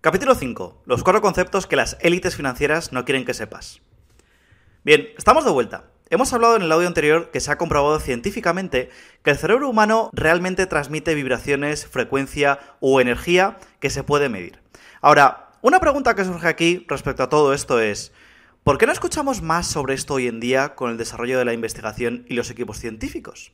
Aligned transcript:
Capítulo 0.00 0.36
5. 0.36 0.82
Los 0.86 1.02
cuatro 1.02 1.20
conceptos 1.20 1.66
que 1.66 1.74
las 1.74 1.96
élites 2.00 2.36
financieras 2.36 2.92
no 2.92 3.04
quieren 3.04 3.24
que 3.24 3.34
sepas. 3.34 3.82
Bien, 4.84 5.08
estamos 5.18 5.44
de 5.44 5.50
vuelta. 5.50 5.90
Hemos 6.08 6.32
hablado 6.32 6.54
en 6.54 6.62
el 6.62 6.70
audio 6.70 6.86
anterior 6.86 7.32
que 7.32 7.40
se 7.40 7.50
ha 7.50 7.58
comprobado 7.58 7.98
científicamente 7.98 8.90
que 9.24 9.30
el 9.32 9.38
cerebro 9.38 9.68
humano 9.68 10.10
realmente 10.12 10.66
transmite 10.66 11.16
vibraciones, 11.16 11.84
frecuencia 11.84 12.60
o 12.78 13.00
energía 13.00 13.58
que 13.80 13.90
se 13.90 14.04
puede 14.04 14.28
medir. 14.28 14.60
Ahora, 15.00 15.50
una 15.62 15.80
pregunta 15.80 16.14
que 16.14 16.24
surge 16.24 16.46
aquí 16.46 16.86
respecto 16.86 17.24
a 17.24 17.28
todo 17.28 17.52
esto 17.52 17.80
es, 17.80 18.12
¿por 18.62 18.78
qué 18.78 18.86
no 18.86 18.92
escuchamos 18.92 19.42
más 19.42 19.66
sobre 19.66 19.94
esto 19.94 20.14
hoy 20.14 20.28
en 20.28 20.38
día 20.38 20.76
con 20.76 20.92
el 20.92 20.96
desarrollo 20.96 21.40
de 21.40 21.44
la 21.44 21.54
investigación 21.54 22.24
y 22.28 22.34
los 22.34 22.50
equipos 22.50 22.78
científicos? 22.78 23.50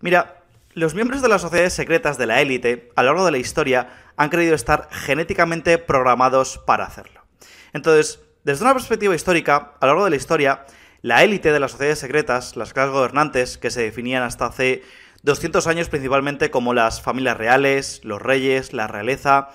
Mira, 0.00 0.43
los 0.74 0.94
miembros 0.94 1.22
de 1.22 1.28
las 1.28 1.42
sociedades 1.42 1.72
secretas 1.72 2.18
de 2.18 2.26
la 2.26 2.40
élite, 2.40 2.90
a 2.96 3.02
lo 3.02 3.10
largo 3.10 3.24
de 3.24 3.32
la 3.32 3.38
historia, 3.38 3.88
han 4.16 4.28
creído 4.28 4.54
estar 4.54 4.88
genéticamente 4.90 5.78
programados 5.78 6.58
para 6.58 6.84
hacerlo. 6.84 7.22
Entonces, 7.72 8.20
desde 8.44 8.64
una 8.64 8.74
perspectiva 8.74 9.14
histórica, 9.14 9.72
a 9.80 9.86
lo 9.86 9.92
largo 9.92 10.04
de 10.04 10.10
la 10.10 10.16
historia, 10.16 10.66
la 11.02 11.22
élite 11.22 11.52
de 11.52 11.60
las 11.60 11.72
sociedades 11.72 11.98
secretas, 11.98 12.56
las 12.56 12.72
clases 12.72 12.92
gobernantes, 12.92 13.56
que 13.56 13.70
se 13.70 13.82
definían 13.82 14.22
hasta 14.22 14.46
hace 14.46 14.82
200 15.22 15.66
años 15.66 15.88
principalmente 15.88 16.50
como 16.50 16.74
las 16.74 17.00
familias 17.00 17.36
reales, 17.36 18.00
los 18.04 18.20
reyes, 18.20 18.72
la 18.72 18.86
realeza, 18.86 19.50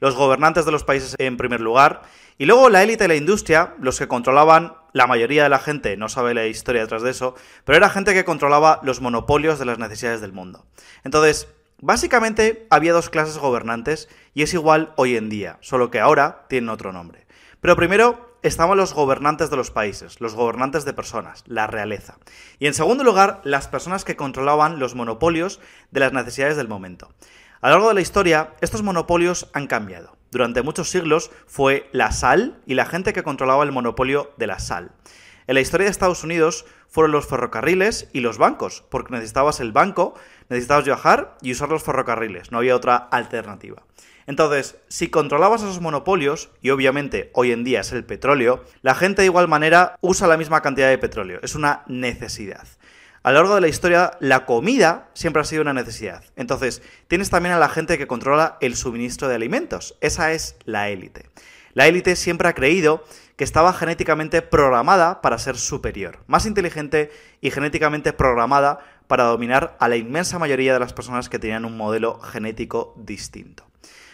los 0.00 0.14
gobernantes 0.14 0.64
de 0.64 0.72
los 0.72 0.84
países 0.84 1.16
en 1.18 1.36
primer 1.36 1.60
lugar, 1.60 2.02
y 2.38 2.46
luego 2.46 2.70
la 2.70 2.82
élite 2.82 3.04
de 3.04 3.08
la 3.08 3.16
industria, 3.16 3.74
los 3.80 3.98
que 3.98 4.08
controlaban 4.08 4.74
la 4.92 5.06
mayoría 5.06 5.44
de 5.44 5.48
la 5.48 5.58
gente, 5.58 5.96
no 5.96 6.08
sabe 6.08 6.34
la 6.34 6.46
historia 6.46 6.82
detrás 6.82 7.02
de 7.02 7.10
eso, 7.10 7.34
pero 7.64 7.76
era 7.76 7.90
gente 7.90 8.14
que 8.14 8.24
controlaba 8.24 8.80
los 8.82 9.00
monopolios 9.00 9.58
de 9.58 9.64
las 9.64 9.78
necesidades 9.78 10.20
del 10.20 10.32
mundo. 10.32 10.66
Entonces, 11.04 11.48
básicamente 11.80 12.66
había 12.70 12.92
dos 12.92 13.10
clases 13.10 13.38
gobernantes 13.38 14.08
y 14.34 14.42
es 14.42 14.54
igual 14.54 14.92
hoy 14.96 15.16
en 15.16 15.28
día, 15.28 15.58
solo 15.60 15.90
que 15.90 16.00
ahora 16.00 16.46
tienen 16.48 16.70
otro 16.70 16.92
nombre. 16.92 17.26
Pero 17.60 17.76
primero 17.76 18.30
estaban 18.42 18.78
los 18.78 18.94
gobernantes 18.94 19.50
de 19.50 19.56
los 19.56 19.70
países, 19.70 20.20
los 20.20 20.34
gobernantes 20.34 20.84
de 20.84 20.94
personas, 20.94 21.44
la 21.46 21.66
realeza. 21.66 22.16
Y 22.58 22.66
en 22.66 22.74
segundo 22.74 23.04
lugar, 23.04 23.40
las 23.44 23.68
personas 23.68 24.04
que 24.04 24.16
controlaban 24.16 24.78
los 24.78 24.94
monopolios 24.94 25.60
de 25.90 26.00
las 26.00 26.12
necesidades 26.12 26.56
del 26.56 26.68
momento. 26.68 27.12
A 27.62 27.68
lo 27.68 27.74
largo 27.74 27.88
de 27.88 27.94
la 27.94 28.00
historia, 28.00 28.54
estos 28.62 28.82
monopolios 28.82 29.50
han 29.52 29.66
cambiado. 29.66 30.16
Durante 30.30 30.62
muchos 30.62 30.88
siglos 30.88 31.30
fue 31.46 31.90
la 31.92 32.10
sal 32.10 32.58
y 32.64 32.72
la 32.72 32.86
gente 32.86 33.12
que 33.12 33.22
controlaba 33.22 33.64
el 33.64 33.72
monopolio 33.72 34.32
de 34.38 34.46
la 34.46 34.58
sal. 34.58 34.92
En 35.46 35.56
la 35.56 35.60
historia 35.60 35.84
de 35.84 35.90
Estados 35.90 36.24
Unidos 36.24 36.64
fueron 36.88 37.12
los 37.12 37.26
ferrocarriles 37.26 38.08
y 38.14 38.20
los 38.20 38.38
bancos, 38.38 38.82
porque 38.88 39.12
necesitabas 39.12 39.60
el 39.60 39.72
banco, 39.72 40.14
necesitabas 40.48 40.86
viajar 40.86 41.36
y 41.42 41.52
usar 41.52 41.68
los 41.68 41.82
ferrocarriles, 41.82 42.50
no 42.50 42.58
había 42.58 42.74
otra 42.74 42.96
alternativa. 42.96 43.82
Entonces, 44.26 44.76
si 44.88 45.08
controlabas 45.08 45.60
esos 45.60 45.82
monopolios, 45.82 46.48
y 46.62 46.70
obviamente 46.70 47.30
hoy 47.34 47.52
en 47.52 47.64
día 47.64 47.80
es 47.80 47.92
el 47.92 48.04
petróleo, 48.04 48.64
la 48.80 48.94
gente 48.94 49.20
de 49.20 49.26
igual 49.26 49.48
manera 49.48 49.96
usa 50.00 50.28
la 50.28 50.38
misma 50.38 50.62
cantidad 50.62 50.88
de 50.88 50.96
petróleo. 50.96 51.40
Es 51.42 51.54
una 51.54 51.82
necesidad. 51.88 52.66
A 53.22 53.32
lo 53.32 53.36
largo 53.36 53.54
de 53.54 53.60
la 53.60 53.68
historia, 53.68 54.12
la 54.20 54.46
comida 54.46 55.10
siempre 55.12 55.42
ha 55.42 55.44
sido 55.44 55.60
una 55.60 55.74
necesidad. 55.74 56.24
Entonces, 56.36 56.80
tienes 57.06 57.28
también 57.28 57.54
a 57.54 57.58
la 57.58 57.68
gente 57.68 57.98
que 57.98 58.06
controla 58.06 58.56
el 58.62 58.76
suministro 58.76 59.28
de 59.28 59.34
alimentos. 59.34 59.94
Esa 60.00 60.32
es 60.32 60.56
la 60.64 60.88
élite. 60.88 61.28
La 61.74 61.86
élite 61.86 62.16
siempre 62.16 62.48
ha 62.48 62.54
creído 62.54 63.04
que 63.36 63.44
estaba 63.44 63.74
genéticamente 63.74 64.40
programada 64.40 65.20
para 65.20 65.38
ser 65.38 65.58
superior, 65.58 66.20
más 66.28 66.46
inteligente 66.46 67.10
y 67.42 67.50
genéticamente 67.50 68.14
programada 68.14 68.80
para 69.06 69.24
dominar 69.24 69.76
a 69.80 69.88
la 69.88 69.96
inmensa 69.96 70.38
mayoría 70.38 70.72
de 70.72 70.80
las 70.80 70.94
personas 70.94 71.28
que 71.28 71.38
tenían 71.38 71.66
un 71.66 71.76
modelo 71.76 72.20
genético 72.20 72.94
distinto. 72.96 73.66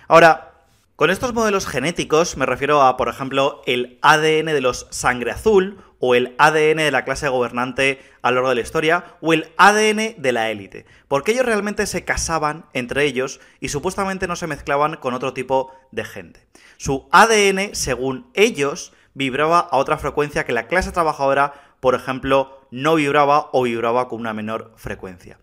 Ahora, 0.08 0.52
con 0.96 1.10
estos 1.10 1.32
modelos 1.32 1.66
genéticos 1.66 2.36
me 2.36 2.46
refiero 2.46 2.82
a, 2.82 2.96
por 2.96 3.08
ejemplo, 3.08 3.62
el 3.66 3.98
ADN 4.02 4.46
de 4.46 4.60
los 4.60 4.88
sangre 4.90 5.30
azul 5.30 5.78
o 6.00 6.14
el 6.14 6.34
ADN 6.38 6.78
de 6.78 6.90
la 6.90 7.04
clase 7.04 7.28
gobernante 7.28 8.00
a 8.22 8.30
lo 8.30 8.36
largo 8.36 8.50
de 8.50 8.54
la 8.56 8.60
historia 8.60 9.04
o 9.20 9.32
el 9.32 9.52
ADN 9.56 10.20
de 10.20 10.32
la 10.32 10.50
élite, 10.50 10.86
porque 11.08 11.32
ellos 11.32 11.46
realmente 11.46 11.86
se 11.86 12.04
casaban 12.04 12.66
entre 12.72 13.04
ellos 13.04 13.40
y 13.60 13.68
supuestamente 13.68 14.26
no 14.26 14.36
se 14.36 14.46
mezclaban 14.46 14.96
con 14.96 15.14
otro 15.14 15.32
tipo 15.32 15.72
de 15.92 16.04
gente. 16.04 16.46
Su 16.76 17.08
ADN, 17.12 17.74
según 17.74 18.30
ellos, 18.34 18.92
vibraba 19.14 19.60
a 19.60 19.76
otra 19.78 19.98
frecuencia 19.98 20.44
que 20.44 20.52
la 20.52 20.66
clase 20.66 20.92
trabajadora, 20.92 21.54
por 21.80 21.94
ejemplo, 21.94 22.66
no 22.70 22.96
vibraba 22.96 23.48
o 23.52 23.62
vibraba 23.62 24.08
con 24.08 24.20
una 24.20 24.34
menor 24.34 24.72
frecuencia. 24.76 25.38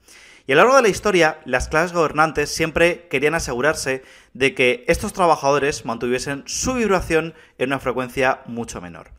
Y 0.46 0.52
a 0.52 0.56
lo 0.56 0.64
largo 0.64 0.76
de 0.76 0.84
la 0.84 0.90
historia, 0.90 1.40
las 1.46 1.70
clases 1.70 1.94
gobernantes 1.94 2.54
siempre 2.54 3.08
querían 3.08 3.34
asegurarse 3.34 4.04
de 4.34 4.54
que 4.54 4.84
estos 4.88 5.14
trabajadores 5.14 5.86
mantuviesen 5.86 6.44
su 6.46 6.74
vibración 6.74 7.34
en 7.58 7.70
una 7.70 7.80
frecuencia 7.80 8.42
mucho 8.46 8.82
menor. 8.82 9.12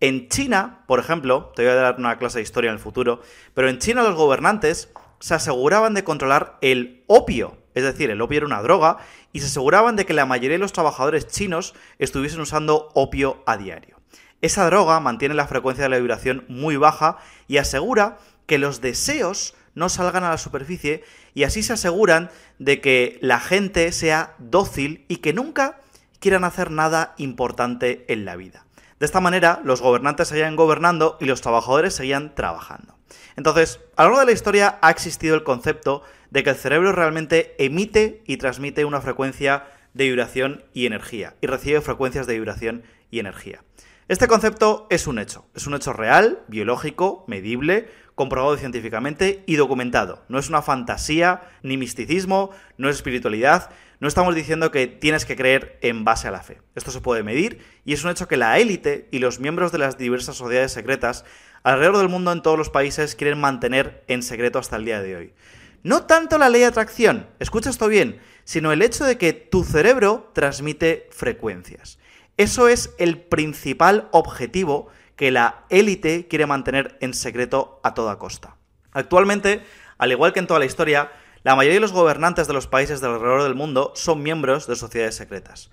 En 0.00 0.28
China, 0.28 0.84
por 0.86 1.00
ejemplo, 1.00 1.52
te 1.56 1.62
voy 1.62 1.72
a 1.72 1.74
dar 1.74 1.96
una 1.98 2.18
clase 2.18 2.38
de 2.38 2.44
historia 2.44 2.68
en 2.68 2.74
el 2.74 2.80
futuro, 2.80 3.20
pero 3.54 3.68
en 3.68 3.78
China 3.78 4.04
los 4.04 4.14
gobernantes 4.14 4.90
se 5.18 5.34
aseguraban 5.34 5.94
de 5.94 6.04
controlar 6.04 6.56
el 6.60 7.02
opio, 7.08 7.58
es 7.74 7.82
decir, 7.82 8.08
el 8.10 8.20
opio 8.20 8.38
era 8.38 8.46
una 8.46 8.62
droga, 8.62 8.98
y 9.32 9.40
se 9.40 9.46
aseguraban 9.46 9.96
de 9.96 10.06
que 10.06 10.14
la 10.14 10.24
mayoría 10.24 10.56
de 10.56 10.62
los 10.62 10.72
trabajadores 10.72 11.26
chinos 11.26 11.74
estuviesen 11.98 12.40
usando 12.40 12.90
opio 12.94 13.42
a 13.44 13.56
diario. 13.56 13.98
Esa 14.40 14.66
droga 14.66 15.00
mantiene 15.00 15.34
la 15.34 15.48
frecuencia 15.48 15.82
de 15.82 15.90
la 15.90 15.98
vibración 15.98 16.44
muy 16.48 16.76
baja 16.76 17.18
y 17.48 17.56
asegura 17.56 18.18
que 18.46 18.58
los 18.58 18.80
deseos 18.80 19.54
no 19.74 19.88
salgan 19.88 20.22
a 20.22 20.30
la 20.30 20.38
superficie 20.38 21.02
y 21.34 21.42
así 21.42 21.64
se 21.64 21.72
aseguran 21.72 22.30
de 22.60 22.80
que 22.80 23.18
la 23.20 23.40
gente 23.40 23.90
sea 23.90 24.36
dócil 24.38 25.04
y 25.08 25.16
que 25.16 25.32
nunca 25.32 25.80
quieran 26.20 26.44
hacer 26.44 26.70
nada 26.70 27.14
importante 27.18 28.04
en 28.08 28.24
la 28.24 28.36
vida. 28.36 28.67
De 28.98 29.06
esta 29.06 29.20
manera, 29.20 29.60
los 29.64 29.80
gobernantes 29.80 30.28
seguían 30.28 30.56
gobernando 30.56 31.16
y 31.20 31.26
los 31.26 31.40
trabajadores 31.40 31.94
seguían 31.94 32.34
trabajando. 32.34 32.96
Entonces, 33.36 33.80
a 33.96 34.02
lo 34.02 34.10
largo 34.10 34.20
de 34.20 34.26
la 34.26 34.32
historia 34.32 34.78
ha 34.82 34.90
existido 34.90 35.36
el 35.36 35.44
concepto 35.44 36.02
de 36.30 36.42
que 36.42 36.50
el 36.50 36.56
cerebro 36.56 36.92
realmente 36.92 37.54
emite 37.58 38.22
y 38.26 38.38
transmite 38.38 38.84
una 38.84 39.00
frecuencia 39.00 39.66
de 39.94 40.04
vibración 40.04 40.64
y 40.74 40.86
energía, 40.86 41.36
y 41.40 41.46
recibe 41.46 41.80
frecuencias 41.80 42.26
de 42.26 42.34
vibración 42.34 42.82
y 43.10 43.20
energía. 43.20 43.62
Este 44.08 44.26
concepto 44.26 44.86
es 44.90 45.06
un 45.06 45.18
hecho, 45.18 45.46
es 45.54 45.66
un 45.66 45.74
hecho 45.74 45.92
real, 45.92 46.40
biológico, 46.48 47.24
medible, 47.26 47.90
comprobado 48.14 48.56
científicamente 48.56 49.44
y 49.46 49.56
documentado. 49.56 50.24
No 50.28 50.38
es 50.38 50.48
una 50.48 50.62
fantasía, 50.62 51.42
ni 51.62 51.76
misticismo, 51.76 52.50
no 52.78 52.88
es 52.88 52.96
espiritualidad, 52.96 53.70
no 54.00 54.08
estamos 54.08 54.34
diciendo 54.34 54.70
que 54.70 54.86
tienes 54.86 55.24
que 55.24 55.36
creer 55.36 55.78
en 55.82 56.04
base 56.04 56.28
a 56.28 56.30
la 56.30 56.42
fe. 56.42 56.60
Esto 56.74 56.90
se 56.90 57.00
puede 57.00 57.22
medir 57.22 57.64
y 57.84 57.92
es 57.92 58.04
un 58.04 58.10
hecho 58.10 58.28
que 58.28 58.36
la 58.36 58.58
élite 58.58 59.08
y 59.10 59.18
los 59.18 59.40
miembros 59.40 59.72
de 59.72 59.78
las 59.78 59.98
diversas 59.98 60.36
sociedades 60.36 60.72
secretas 60.72 61.24
alrededor 61.64 61.98
del 61.98 62.08
mundo 62.08 62.32
en 62.32 62.42
todos 62.42 62.56
los 62.56 62.70
países 62.70 63.16
quieren 63.16 63.40
mantener 63.40 64.04
en 64.06 64.22
secreto 64.22 64.58
hasta 64.58 64.76
el 64.76 64.84
día 64.84 65.02
de 65.02 65.16
hoy. 65.16 65.34
No 65.82 66.04
tanto 66.04 66.38
la 66.38 66.48
ley 66.48 66.60
de 66.60 66.66
atracción, 66.66 67.26
escucha 67.38 67.70
esto 67.70 67.88
bien, 67.88 68.20
sino 68.44 68.72
el 68.72 68.82
hecho 68.82 69.04
de 69.04 69.18
que 69.18 69.32
tu 69.32 69.64
cerebro 69.64 70.30
transmite 70.34 71.08
frecuencias. 71.10 71.98
Eso 72.36 72.68
es 72.68 72.94
el 72.98 73.20
principal 73.20 74.08
objetivo 74.12 74.88
que 75.16 75.32
la 75.32 75.64
élite 75.70 76.28
quiere 76.28 76.46
mantener 76.46 76.96
en 77.00 77.14
secreto 77.14 77.80
a 77.82 77.94
toda 77.94 78.18
costa. 78.18 78.56
Actualmente, 78.92 79.62
al 79.98 80.12
igual 80.12 80.32
que 80.32 80.38
en 80.38 80.46
toda 80.46 80.60
la 80.60 80.66
historia, 80.66 81.10
la 81.44 81.56
mayoría 81.56 81.76
de 81.76 81.80
los 81.80 81.92
gobernantes 81.92 82.46
de 82.46 82.52
los 82.52 82.66
países 82.66 83.00
de 83.00 83.06
alrededor 83.06 83.42
del 83.42 83.54
mundo 83.54 83.92
son 83.94 84.22
miembros 84.22 84.66
de 84.66 84.76
sociedades 84.76 85.16
secretas. 85.16 85.70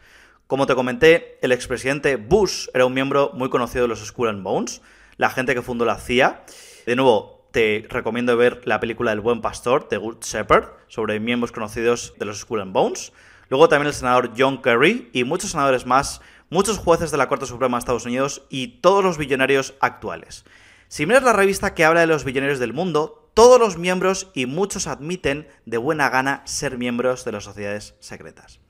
Como 0.47 0.67
te 0.67 0.75
comenté, 0.75 1.39
el 1.41 1.51
expresidente 1.51 2.17
Bush 2.17 2.67
era 2.73 2.85
un 2.85 2.93
miembro 2.93 3.31
muy 3.33 3.49
conocido 3.49 3.83
de 3.83 3.87
los 3.89 4.05
Skull 4.05 4.29
and 4.29 4.43
Bones, 4.43 4.81
la 5.17 5.29
gente 5.29 5.55
que 5.55 5.61
fundó 5.61 5.85
la 5.85 5.97
CIA. 5.97 6.43
De 6.85 6.95
nuevo, 6.95 7.47
te 7.51 7.85
recomiendo 7.89 8.37
ver 8.37 8.61
la 8.65 8.79
película 8.79 9.11
El 9.11 9.21
Buen 9.21 9.41
Pastor, 9.41 9.89
de 9.89 9.97
Good 9.97 10.17
Shepherd, 10.21 10.69
sobre 10.87 11.19
miembros 11.19 11.51
conocidos 11.51 12.13
de 12.19 12.25
los 12.25 12.39
Skull 12.39 12.61
and 12.61 12.73
Bones. 12.73 13.11
Luego 13.49 13.69
también 13.69 13.87
el 13.87 13.93
senador 13.93 14.31
John 14.37 14.61
Kerry 14.61 15.09
y 15.13 15.23
muchos 15.23 15.51
senadores 15.51 15.85
más 15.85 16.21
muchos 16.49 16.77
jueces 16.77 17.11
de 17.11 17.17
la 17.17 17.27
Corte 17.27 17.45
Suprema 17.45 17.77
de 17.77 17.79
Estados 17.79 18.05
Unidos 18.05 18.43
y 18.49 18.79
todos 18.79 19.03
los 19.03 19.17
billonarios 19.17 19.73
actuales. 19.79 20.45
Si 20.87 21.05
miras 21.05 21.23
la 21.23 21.33
revista 21.33 21.73
que 21.73 21.85
habla 21.85 22.01
de 22.01 22.07
los 22.07 22.23
billonarios 22.23 22.59
del 22.59 22.73
mundo, 22.73 23.24
todos 23.35 23.59
los 23.59 23.77
miembros 23.77 24.31
y 24.33 24.47
muchos 24.47 24.87
admiten 24.87 25.47
de 25.65 25.77
buena 25.77 26.09
gana 26.09 26.41
ser 26.45 26.79
miembros 26.79 27.25
de 27.25 27.33
las 27.33 27.43
sociedades 27.43 27.93
secretas. 27.99 28.61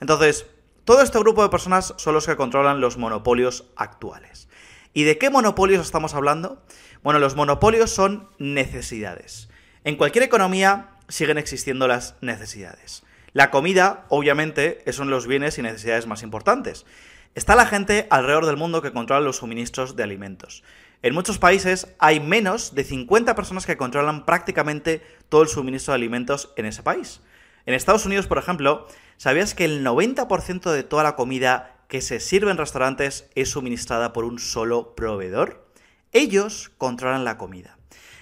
Entonces, 0.00 0.46
todo 0.84 1.02
este 1.02 1.18
grupo 1.18 1.42
de 1.42 1.50
personas 1.50 1.94
son 1.98 2.14
los 2.14 2.26
que 2.26 2.36
controlan 2.36 2.80
los 2.80 2.96
monopolios 2.96 3.66
actuales. 3.76 4.48
¿Y 4.94 5.04
de 5.04 5.18
qué 5.18 5.28
monopolios 5.28 5.84
estamos 5.84 6.14
hablando? 6.14 6.64
Bueno, 7.02 7.20
los 7.20 7.36
monopolios 7.36 7.90
son 7.90 8.30
necesidades. 8.38 9.50
En 9.84 9.96
cualquier 9.96 10.24
economía 10.24 10.90
siguen 11.08 11.36
existiendo 11.38 11.86
las 11.86 12.16
necesidades. 12.22 13.04
La 13.32 13.50
comida, 13.50 14.06
obviamente, 14.08 14.82
son 14.92 15.10
los 15.10 15.26
bienes 15.26 15.58
y 15.58 15.62
necesidades 15.62 16.06
más 16.06 16.22
importantes. 16.22 16.86
Está 17.34 17.54
la 17.54 17.66
gente 17.66 18.06
alrededor 18.08 18.46
del 18.46 18.56
mundo 18.56 18.80
que 18.80 18.92
controla 18.92 19.20
los 19.20 19.36
suministros 19.36 19.94
de 19.94 20.04
alimentos. 20.04 20.62
En 21.02 21.14
muchos 21.14 21.38
países 21.38 21.94
hay 21.98 22.20
menos 22.20 22.74
de 22.74 22.84
50 22.84 23.34
personas 23.34 23.66
que 23.66 23.76
controlan 23.76 24.24
prácticamente 24.24 25.02
todo 25.28 25.42
el 25.42 25.48
suministro 25.48 25.92
de 25.92 25.96
alimentos 25.96 26.52
en 26.56 26.66
ese 26.66 26.82
país. 26.82 27.20
En 27.66 27.74
Estados 27.74 28.06
Unidos, 28.06 28.26
por 28.26 28.38
ejemplo, 28.38 28.86
¿sabías 29.16 29.54
que 29.54 29.64
el 29.64 29.84
90% 29.84 30.70
de 30.70 30.82
toda 30.84 31.02
la 31.02 31.16
comida 31.16 31.76
que 31.88 32.00
se 32.00 32.20
sirve 32.20 32.50
en 32.50 32.56
restaurantes 32.56 33.28
es 33.34 33.50
suministrada 33.50 34.12
por 34.12 34.24
un 34.24 34.38
solo 34.38 34.94
proveedor? 34.94 35.68
Ellos 36.12 36.72
controlan 36.78 37.24
la 37.24 37.36
comida. 37.36 37.76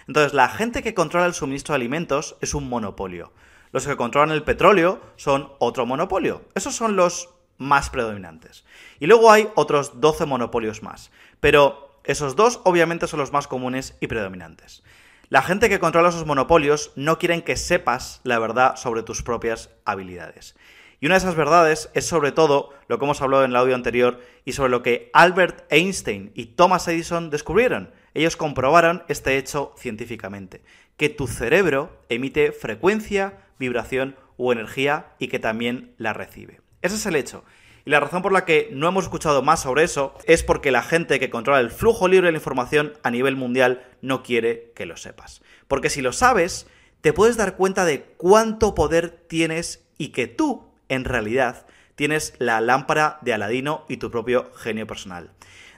Entonces, 0.09 0.35
la 0.35 0.49
gente 0.49 0.83
que 0.83 0.95
controla 0.95 1.27
el 1.27 1.35
suministro 1.35 1.73
de 1.73 1.77
alimentos 1.77 2.37
es 2.41 2.55
un 2.55 2.69
monopolio. 2.69 3.33
Los 3.73 3.87
que 3.87 3.97
controlan 3.97 4.31
el 4.31 4.43
petróleo 4.43 5.01
son 5.17 5.53
otro 5.59 5.87
monopolio. 5.87 6.43
Esos 6.55 6.75
son 6.75 6.97
los 6.97 7.31
más 7.57 7.91
predominantes. 7.91 8.65
Y 9.01 9.07
luego 9.07 9.31
hay 9.31 9.49
otros 9.55 10.01
12 10.01 10.27
monopolios 10.27 10.83
más. 10.83 11.11
Pero 11.41 11.94
esos 12.05 12.37
dos 12.37 12.61
obviamente 12.65 13.07
son 13.07 13.21
los 13.21 13.33
más 13.33 13.49
comunes 13.49 13.97
y 14.01 14.07
predominantes. 14.07 14.83
La 15.31 15.43
gente 15.43 15.69
que 15.69 15.81
controla 15.81 16.11
esos 16.11 16.27
monopolios 16.27 16.93
no 16.97 17.19
quieren 17.19 17.43
que 17.43 17.57
sepas 17.57 18.21
la 18.25 18.39
verdad 18.39 18.77
sobre 18.77 19.03
tus 19.03 19.23
propias 19.23 19.71
habilidades. 19.85 20.55
Y 21.01 21.07
una 21.07 21.17
de 21.17 21.19
esas 21.19 21.35
verdades 21.35 21.91
es 21.95 22.07
sobre 22.07 22.33
todo 22.33 22.71
lo 22.89 22.99
que 22.99 23.05
hemos 23.05 23.21
hablado 23.21 23.45
en 23.45 23.51
el 23.51 23.57
audio 23.57 23.75
anterior 23.75 24.21
y 24.45 24.53
sobre 24.53 24.71
lo 24.71 24.83
que 24.83 25.11
Albert 25.13 25.65
Einstein 25.71 26.31
y 26.35 26.47
Thomas 26.47 26.87
Edison 26.89 27.31
descubrieron. 27.31 27.91
Ellos 28.15 28.37
comprobaron 28.37 29.03
este 29.09 29.37
hecho 29.37 29.75
científicamente, 29.77 30.63
que 30.97 31.09
tu 31.09 31.27
cerebro 31.27 32.01
emite 32.09 32.53
frecuencia, 32.53 33.39
vibración 33.59 34.17
o 34.37 34.53
energía 34.53 35.15
y 35.19 35.29
que 35.29 35.39
también 35.39 35.95
la 35.99 36.13
recibe. 36.13 36.61
Ese 36.81 36.97
es 36.97 37.07
el 37.07 37.17
hecho. 37.17 37.45
Y 37.85 37.91
la 37.91 38.01
razón 38.01 38.23
por 38.23 38.33
la 38.33 38.45
que 38.45 38.71
no 38.73 38.89
hemos 38.89 39.05
escuchado 39.05 39.43
más 39.43 39.63
sobre 39.63 39.85
eso 39.85 40.15
es 40.25 40.43
porque 40.43 40.71
la 40.71 40.83
gente 40.83 41.21
que 41.21 41.31
controla 41.31 41.61
el 41.61 41.71
flujo 41.71 42.09
libre 42.09 42.29
de 42.29 42.33
la 42.33 42.39
información 42.39 42.95
a 43.03 43.11
nivel 43.11 43.37
mundial 43.37 43.85
no 44.01 44.23
quiere 44.23 44.73
que 44.75 44.87
lo 44.87 44.97
sepas. 44.97 45.43
Porque 45.69 45.91
si 45.91 46.01
lo 46.01 46.13
sabes, 46.13 46.67
te 47.03 47.13
puedes 47.13 47.37
dar 47.37 47.57
cuenta 47.57 47.85
de 47.85 48.03
cuánto 48.17 48.75
poder 48.75 49.11
tienes 49.29 49.85
y 49.99 50.09
que 50.09 50.27
tú, 50.27 50.71
en 50.89 51.05
realidad, 51.05 51.67
tienes 51.95 52.35
la 52.39 52.61
lámpara 52.63 53.19
de 53.21 53.35
Aladino 53.35 53.85
y 53.89 53.99
tu 53.99 54.11
propio 54.11 54.51
genio 54.55 54.87
personal. 54.87 55.31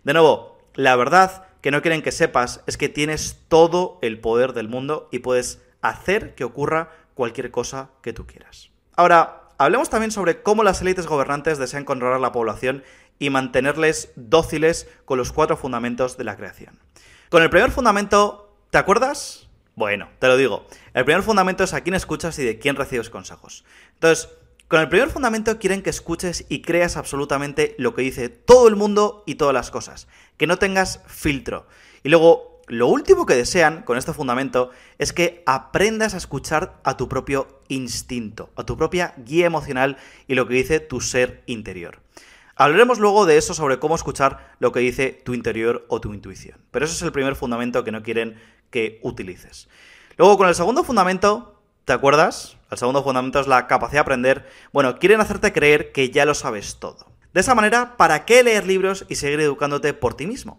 De 0.05 0.12
nuevo, 0.12 0.59
la 0.75 0.94
verdad 0.94 1.49
que 1.61 1.73
no 1.73 1.82
quieren 1.82 2.02
que 2.02 2.12
sepas 2.12 2.62
es 2.69 2.76
que 2.76 2.88
tienes 2.88 3.41
todo 3.49 3.99
el 4.02 4.20
poder 4.20 4.52
del 4.52 4.69
mundo 4.69 5.09
y 5.11 5.19
puedes 5.19 5.61
hacer 5.81 6.37
que 6.37 6.44
ocurra 6.44 6.91
cualquier 7.14 7.50
cosa 7.50 7.91
que 8.02 8.12
tú 8.12 8.26
quieras. 8.26 8.70
Ahora, 8.94 9.46
Hablemos 9.58 9.88
también 9.88 10.11
sobre 10.11 10.43
cómo 10.43 10.62
las 10.62 10.82
élites 10.82 11.06
gobernantes 11.06 11.58
desean 11.58 11.85
controlar 11.85 12.20
la 12.20 12.32
población 12.32 12.85
y 13.19 13.31
mantenerles 13.31 14.11
dóciles 14.17 14.87
con 15.05 15.19
los 15.19 15.32
cuatro 15.32 15.56
fundamentos 15.56 16.17
de 16.19 16.25
la 16.25 16.37
creación. 16.37 16.79
Con 17.31 17.43
el 17.43 17.50
primer 17.50 17.70
fundamento, 17.70 18.55
¿te 18.70 18.79
acuerdas? 18.79 19.49
Bueno, 19.75 20.08
te 20.19 20.26
lo 20.29 20.37
digo. 20.37 20.67
El 20.94 21.05
primer 21.05 21.23
fundamento 21.23 21.64
es 21.64 21.73
a 21.73 21.81
quién 21.81 21.94
escuchas 21.94 22.38
y 22.38 22.44
de 22.44 22.58
quién 22.58 22.76
recibes 22.76 23.11
consejos. 23.11 23.64
Entonces, 23.94 24.29
con 24.69 24.81
el 24.81 24.88
primer 24.88 25.11
fundamento 25.11 25.59
quieren 25.59 25.82
que 25.82 25.91
escuches 25.91 26.44
y 26.49 26.61
creas 26.61 26.97
absolutamente 26.97 27.75
lo 27.79 27.94
que 27.94 28.02
dice 28.02 28.29
todo 28.29 28.69
el 28.69 28.76
mundo 28.76 29.23
y 29.26 29.37
todas 29.37 29.55
las 29.55 29.70
cosas. 29.70 30.09
Que 30.37 30.47
no 30.47 30.59
tengas 30.59 31.00
filtro. 31.06 31.67
Y 32.02 32.09
luego, 32.09 32.56
lo 32.69 32.89
último 32.89 33.27
que 33.27 33.35
desean 33.35 33.83
con 33.83 33.97
este 33.97 34.13
fundamento 34.13 34.71
es 34.99 35.13
que 35.13 35.43
aprendas 35.47 36.15
a 36.15 36.17
escuchar 36.17 36.81
a 36.83 36.97
tu 36.97 37.09
propio 37.09 37.61
instinto, 37.69 38.51
a 38.57 38.65
tu 38.65 38.77
propia 38.77 39.15
guía 39.19 39.47
emocional 39.47 39.99
y 40.27 40.35
lo 40.35 40.49
que 40.49 40.55
dice 40.55 40.81
tu 40.81 41.01
ser 41.01 41.43
interior. 41.47 42.01
Hablaremos 42.57 42.99
luego 42.99 43.27
de 43.27 43.37
eso 43.37 43.55
sobre 43.55 43.79
cómo 43.79 43.95
escuchar 43.95 44.55
lo 44.59 44.73
que 44.73 44.81
dice 44.81 45.13
tu 45.25 45.35
interior 45.35 45.85
o 45.89 46.01
tu 46.01 46.15
intuición. 46.15 46.59
Pero 46.71 46.87
ese 46.87 46.95
es 46.95 47.03
el 47.03 47.13
primer 47.13 47.37
fundamento 47.37 47.85
que 47.85 47.93
no 47.93 48.03
quieren 48.03 48.41
que 48.71 48.99
utilices. 49.03 49.69
Luego, 50.17 50.39
con 50.39 50.49
el 50.49 50.55
segundo 50.55 50.83
fundamento, 50.83 51.61
¿te 51.85 51.93
acuerdas? 51.93 52.57
El 52.71 52.79
segundo 52.79 53.05
fundamento 53.05 53.39
es 53.41 53.47
la 53.47 53.67
capacidad 53.67 53.99
de 53.99 54.01
aprender. 54.01 54.49
Bueno, 54.73 54.99
quieren 54.99 55.21
hacerte 55.21 55.53
creer 55.53 55.93
que 55.93 56.11
ya 56.11 56.25
lo 56.25 56.35
sabes 56.35 56.79
todo. 56.81 57.12
De 57.35 57.41
esa 57.41 57.55
manera, 57.55 57.99
¿para 57.99 58.25
qué 58.25 58.43
leer 58.43 58.67
libros 58.67 59.05
y 59.09 59.17
seguir 59.17 59.39
educándote 59.41 59.93
por 59.93 60.15
ti 60.15 60.27
mismo? 60.27 60.59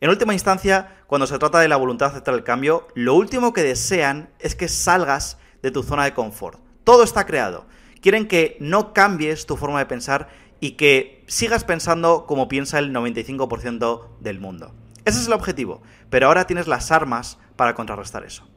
En 0.00 0.08
última 0.08 0.32
instancia, 0.32 0.96
cuando 1.06 1.26
se 1.26 1.38
trata 1.38 1.60
de 1.60 1.68
la 1.68 1.76
voluntad 1.76 2.06
de 2.06 2.12
aceptar 2.12 2.34
el 2.34 2.42
cambio, 2.42 2.88
lo 2.94 3.14
último 3.14 3.52
que 3.52 3.62
desean 3.62 4.30
es 4.38 4.54
que 4.54 4.66
salgas 4.66 5.36
de 5.62 5.70
tu 5.70 5.82
zona 5.82 6.04
de 6.04 6.14
confort. 6.14 6.58
Todo 6.84 7.02
está 7.02 7.26
creado. 7.26 7.66
Quieren 8.00 8.26
que 8.26 8.56
no 8.60 8.94
cambies 8.94 9.44
tu 9.44 9.58
forma 9.58 9.78
de 9.78 9.84
pensar 9.84 10.28
y 10.58 10.72
que 10.72 11.22
sigas 11.26 11.64
pensando 11.64 12.24
como 12.26 12.48
piensa 12.48 12.78
el 12.78 12.94
95% 12.94 14.18
del 14.20 14.40
mundo. 14.40 14.72
Ese 15.04 15.20
es 15.20 15.26
el 15.26 15.34
objetivo, 15.34 15.82
pero 16.08 16.28
ahora 16.28 16.46
tienes 16.46 16.66
las 16.66 16.90
armas 16.90 17.38
para 17.56 17.74
contrarrestar 17.74 18.24
eso. 18.24 18.48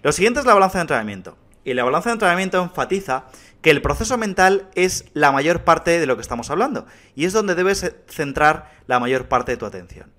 Lo 0.00 0.12
siguiente 0.12 0.40
es 0.40 0.46
la 0.46 0.54
balanza 0.54 0.78
de 0.78 0.82
entrenamiento. 0.82 1.36
Y 1.62 1.74
la 1.74 1.84
balanza 1.84 2.08
de 2.08 2.14
entrenamiento 2.14 2.62
enfatiza 2.62 3.26
que 3.60 3.70
el 3.70 3.82
proceso 3.82 4.16
mental 4.16 4.70
es 4.74 5.06
la 5.12 5.30
mayor 5.32 5.64
parte 5.64 5.98
de 5.98 6.06
lo 6.06 6.16
que 6.16 6.22
estamos 6.22 6.48
hablando 6.50 6.86
y 7.14 7.24
es 7.24 7.32
donde 7.32 7.54
debes 7.54 7.92
centrar 8.06 8.70
la 8.86 9.00
mayor 9.00 9.28
parte 9.28 9.52
de 9.52 9.58
tu 9.58 9.66
atención. 9.66 10.10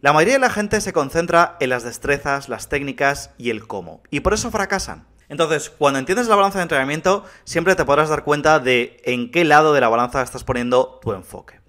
La 0.00 0.12
mayoría 0.12 0.34
de 0.34 0.40
la 0.40 0.50
gente 0.50 0.80
se 0.80 0.92
concentra 0.92 1.56
en 1.58 1.70
las 1.70 1.82
destrezas, 1.82 2.48
las 2.48 2.68
técnicas 2.68 3.32
y 3.36 3.50
el 3.50 3.66
cómo, 3.66 4.00
y 4.10 4.20
por 4.20 4.32
eso 4.32 4.52
fracasan. 4.52 5.08
Entonces, 5.28 5.70
cuando 5.70 5.98
entiendes 5.98 6.28
la 6.28 6.36
balanza 6.36 6.58
de 6.58 6.62
entrenamiento, 6.62 7.24
siempre 7.42 7.74
te 7.74 7.84
podrás 7.84 8.08
dar 8.08 8.22
cuenta 8.22 8.60
de 8.60 9.02
en 9.04 9.32
qué 9.32 9.44
lado 9.44 9.72
de 9.74 9.80
la 9.80 9.88
balanza 9.88 10.22
estás 10.22 10.44
poniendo 10.44 11.00
tu 11.02 11.12
enfoque. 11.14 11.60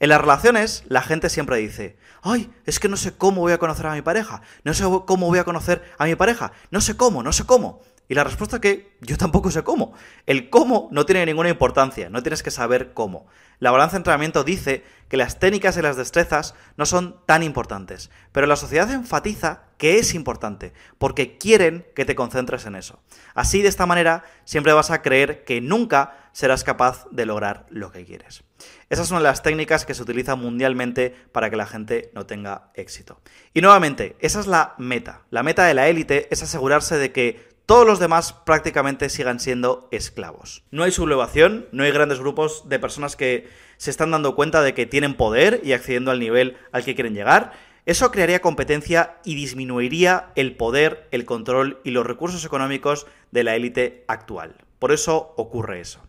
En 0.00 0.08
las 0.08 0.18
relaciones, 0.18 0.84
la 0.88 1.02
gente 1.02 1.28
siempre 1.28 1.58
dice, 1.58 1.98
ay, 2.22 2.50
es 2.64 2.80
que 2.80 2.88
no 2.88 2.96
sé 2.96 3.18
cómo 3.18 3.42
voy 3.42 3.52
a 3.52 3.58
conocer 3.58 3.86
a 3.86 3.92
mi 3.92 4.00
pareja, 4.00 4.40
no 4.64 4.72
sé 4.72 4.84
cómo 5.04 5.26
voy 5.26 5.38
a 5.38 5.44
conocer 5.44 5.82
a 5.98 6.06
mi 6.06 6.14
pareja, 6.14 6.52
no 6.70 6.80
sé 6.80 6.96
cómo, 6.96 7.22
no 7.22 7.34
sé 7.34 7.44
cómo. 7.44 7.82
Y 8.08 8.14
la 8.14 8.24
respuesta 8.24 8.56
es 8.56 8.60
que 8.60 8.96
yo 9.00 9.16
tampoco 9.16 9.50
sé 9.50 9.62
cómo. 9.62 9.94
El 10.26 10.50
cómo 10.50 10.88
no 10.90 11.06
tiene 11.06 11.24
ninguna 11.24 11.48
importancia, 11.48 12.10
no 12.10 12.22
tienes 12.22 12.42
que 12.42 12.50
saber 12.50 12.92
cómo. 12.92 13.26
La 13.60 13.70
balanza 13.70 13.92
de 13.92 13.98
entrenamiento 13.98 14.44
dice 14.44 14.84
que 15.08 15.16
las 15.16 15.38
técnicas 15.38 15.76
y 15.76 15.82
las 15.82 15.96
destrezas 15.96 16.54
no 16.76 16.86
son 16.86 17.20
tan 17.24 17.42
importantes, 17.42 18.10
pero 18.32 18.46
la 18.46 18.56
sociedad 18.56 18.90
enfatiza 18.90 19.62
que 19.78 19.98
es 19.98 20.14
importante, 20.14 20.72
porque 20.98 21.38
quieren 21.38 21.86
que 21.94 22.04
te 22.04 22.14
concentres 22.14 22.66
en 22.66 22.74
eso. 22.74 23.02
Así, 23.34 23.62
de 23.62 23.68
esta 23.68 23.86
manera, 23.86 24.24
siempre 24.44 24.72
vas 24.72 24.90
a 24.90 25.02
creer 25.02 25.44
que 25.44 25.60
nunca 25.60 26.30
serás 26.32 26.64
capaz 26.64 27.06
de 27.10 27.26
lograr 27.26 27.66
lo 27.70 27.92
que 27.92 28.04
quieres. 28.04 28.42
Esas 28.90 29.08
son 29.08 29.22
las 29.22 29.42
técnicas 29.42 29.84
que 29.84 29.94
se 29.94 30.02
utilizan 30.02 30.40
mundialmente 30.40 31.14
para 31.32 31.48
que 31.48 31.56
la 31.56 31.66
gente 31.66 32.10
no 32.14 32.26
tenga 32.26 32.70
éxito. 32.74 33.20
Y 33.52 33.60
nuevamente, 33.60 34.16
esa 34.20 34.40
es 34.40 34.46
la 34.46 34.74
meta. 34.78 35.22
La 35.30 35.42
meta 35.42 35.64
de 35.64 35.74
la 35.74 35.88
élite 35.88 36.28
es 36.30 36.42
asegurarse 36.42 36.96
de 36.96 37.12
que 37.12 37.53
todos 37.66 37.86
los 37.86 37.98
demás 37.98 38.32
prácticamente 38.32 39.08
sigan 39.08 39.40
siendo 39.40 39.88
esclavos. 39.90 40.64
No 40.70 40.82
hay 40.82 40.92
sublevación, 40.92 41.66
no 41.72 41.84
hay 41.84 41.92
grandes 41.92 42.20
grupos 42.20 42.68
de 42.68 42.78
personas 42.78 43.16
que 43.16 43.48
se 43.78 43.90
están 43.90 44.10
dando 44.10 44.34
cuenta 44.34 44.62
de 44.62 44.74
que 44.74 44.86
tienen 44.86 45.14
poder 45.14 45.60
y 45.64 45.72
accediendo 45.72 46.10
al 46.10 46.20
nivel 46.20 46.56
al 46.72 46.84
que 46.84 46.94
quieren 46.94 47.14
llegar. 47.14 47.52
Eso 47.86 48.10
crearía 48.10 48.40
competencia 48.40 49.16
y 49.24 49.34
disminuiría 49.34 50.30
el 50.36 50.56
poder, 50.56 51.08
el 51.10 51.24
control 51.24 51.80
y 51.84 51.90
los 51.90 52.06
recursos 52.06 52.44
económicos 52.44 53.06
de 53.30 53.44
la 53.44 53.56
élite 53.56 54.04
actual. 54.08 54.56
Por 54.78 54.92
eso 54.92 55.34
ocurre 55.36 55.80
eso. 55.80 56.00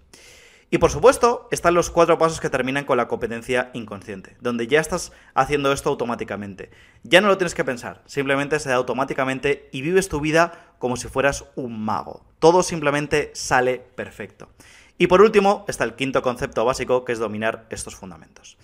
Y 0.72 0.80
por 0.80 0.92
supuesto, 0.92 1.48
están 1.52 1.76
los 1.76 1.92
cuatro 1.92 2.18
pasos 2.18 2.40
que 2.40 2.50
terminan 2.50 2.86
con 2.86 2.98
la 2.98 3.08
competencia 3.08 3.70
inconsciente, 3.74 4.36
donde 4.42 4.68
ya 4.68 4.80
estás 4.80 5.12
haciendo 5.36 5.72
esto 5.72 5.90
automáticamente. 5.90 6.72
Ya 7.04 7.22
no 7.22 7.28
lo 7.28 7.38
tienes 7.38 7.54
que 7.54 7.64
pensar, 7.64 8.02
simplemente 8.06 8.60
se 8.60 8.70
da 8.70 8.76
automáticamente 8.76 9.70
y 9.72 9.82
vives 9.82 10.10
tu 10.10 10.20
vida 10.20 10.74
como 10.80 10.98
si 10.98 11.08
fueras 11.08 11.46
un 11.56 11.86
mago. 11.86 12.26
Todo 12.40 12.64
simplemente 12.64 13.32
sale 13.36 13.78
perfecto. 13.78 14.50
Y 14.98 15.08
por 15.08 15.22
último, 15.22 15.66
está 15.68 15.84
el 15.84 15.96
quinto 15.96 16.22
concepto 16.22 16.66
básico, 16.66 17.06
que 17.06 17.12
es 17.12 17.20
dominar 17.20 17.68
estos 17.70 17.96
fundamentos. 17.96 18.58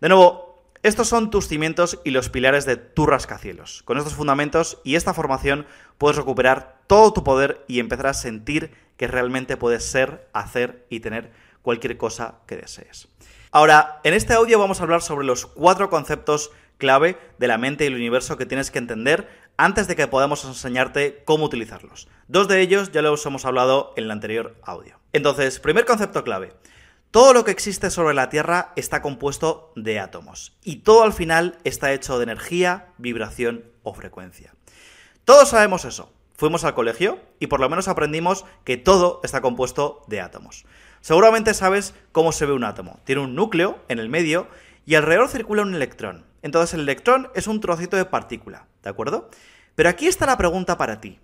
De 0.00 0.08
nuevo, 0.08 0.62
estos 0.82 1.08
son 1.08 1.30
tus 1.30 1.48
cimientos 1.48 2.00
y 2.04 2.10
los 2.10 2.28
pilares 2.28 2.66
de 2.66 2.76
tu 2.76 3.06
rascacielos. 3.06 3.82
Con 3.82 3.98
estos 3.98 4.14
fundamentos 4.14 4.78
y 4.84 4.94
esta 4.94 5.14
formación 5.14 5.66
puedes 5.98 6.16
recuperar 6.16 6.80
todo 6.86 7.12
tu 7.12 7.24
poder 7.24 7.64
y 7.66 7.80
empezar 7.80 8.08
a 8.08 8.14
sentir 8.14 8.72
que 8.96 9.06
realmente 9.06 9.56
puedes 9.56 9.84
ser, 9.84 10.28
hacer 10.32 10.86
y 10.88 11.00
tener 11.00 11.32
cualquier 11.66 11.98
cosa 11.98 12.36
que 12.46 12.56
desees. 12.56 13.08
Ahora, 13.50 14.00
en 14.04 14.14
este 14.14 14.34
audio 14.34 14.56
vamos 14.60 14.78
a 14.78 14.84
hablar 14.84 15.02
sobre 15.02 15.26
los 15.26 15.46
cuatro 15.46 15.90
conceptos 15.90 16.52
clave 16.78 17.18
de 17.38 17.48
la 17.48 17.58
mente 17.58 17.82
y 17.82 17.86
el 17.88 17.96
universo 17.96 18.36
que 18.36 18.46
tienes 18.46 18.70
que 18.70 18.78
entender 18.78 19.28
antes 19.56 19.88
de 19.88 19.96
que 19.96 20.06
podamos 20.06 20.44
enseñarte 20.44 21.24
cómo 21.24 21.44
utilizarlos. 21.44 22.06
Dos 22.28 22.46
de 22.46 22.60
ellos 22.60 22.92
ya 22.92 23.02
los 23.02 23.26
hemos 23.26 23.44
hablado 23.46 23.94
en 23.96 24.04
el 24.04 24.12
anterior 24.12 24.54
audio. 24.62 25.00
Entonces, 25.12 25.58
primer 25.58 25.86
concepto 25.86 26.22
clave. 26.22 26.52
Todo 27.10 27.32
lo 27.32 27.44
que 27.44 27.50
existe 27.50 27.90
sobre 27.90 28.14
la 28.14 28.28
Tierra 28.28 28.72
está 28.76 29.02
compuesto 29.02 29.72
de 29.74 29.98
átomos 29.98 30.56
y 30.62 30.76
todo 30.76 31.02
al 31.02 31.12
final 31.12 31.58
está 31.64 31.92
hecho 31.92 32.16
de 32.18 32.22
energía, 32.22 32.92
vibración 32.96 33.64
o 33.82 33.92
frecuencia. 33.92 34.54
Todos 35.24 35.48
sabemos 35.48 35.84
eso. 35.84 36.12
Fuimos 36.36 36.62
al 36.62 36.74
colegio 36.74 37.18
y 37.40 37.48
por 37.48 37.58
lo 37.58 37.68
menos 37.68 37.88
aprendimos 37.88 38.44
que 38.62 38.76
todo 38.76 39.20
está 39.24 39.40
compuesto 39.40 40.04
de 40.06 40.20
átomos. 40.20 40.64
Seguramente 41.06 41.54
sabes 41.54 41.94
cómo 42.10 42.32
se 42.32 42.46
ve 42.46 42.52
un 42.52 42.64
átomo. 42.64 42.98
Tiene 43.04 43.20
un 43.20 43.36
núcleo 43.36 43.78
en 43.86 44.00
el 44.00 44.08
medio 44.08 44.48
y 44.84 44.96
alrededor 44.96 45.28
circula 45.28 45.62
un 45.62 45.72
electrón. 45.72 46.26
Entonces 46.42 46.74
el 46.74 46.80
electrón 46.80 47.30
es 47.36 47.46
un 47.46 47.60
trocito 47.60 47.96
de 47.96 48.06
partícula, 48.06 48.66
¿de 48.82 48.90
acuerdo? 48.90 49.30
Pero 49.76 49.88
aquí 49.88 50.08
está 50.08 50.26
la 50.26 50.36
pregunta 50.36 50.76
para 50.76 51.00
ti. 51.00 51.20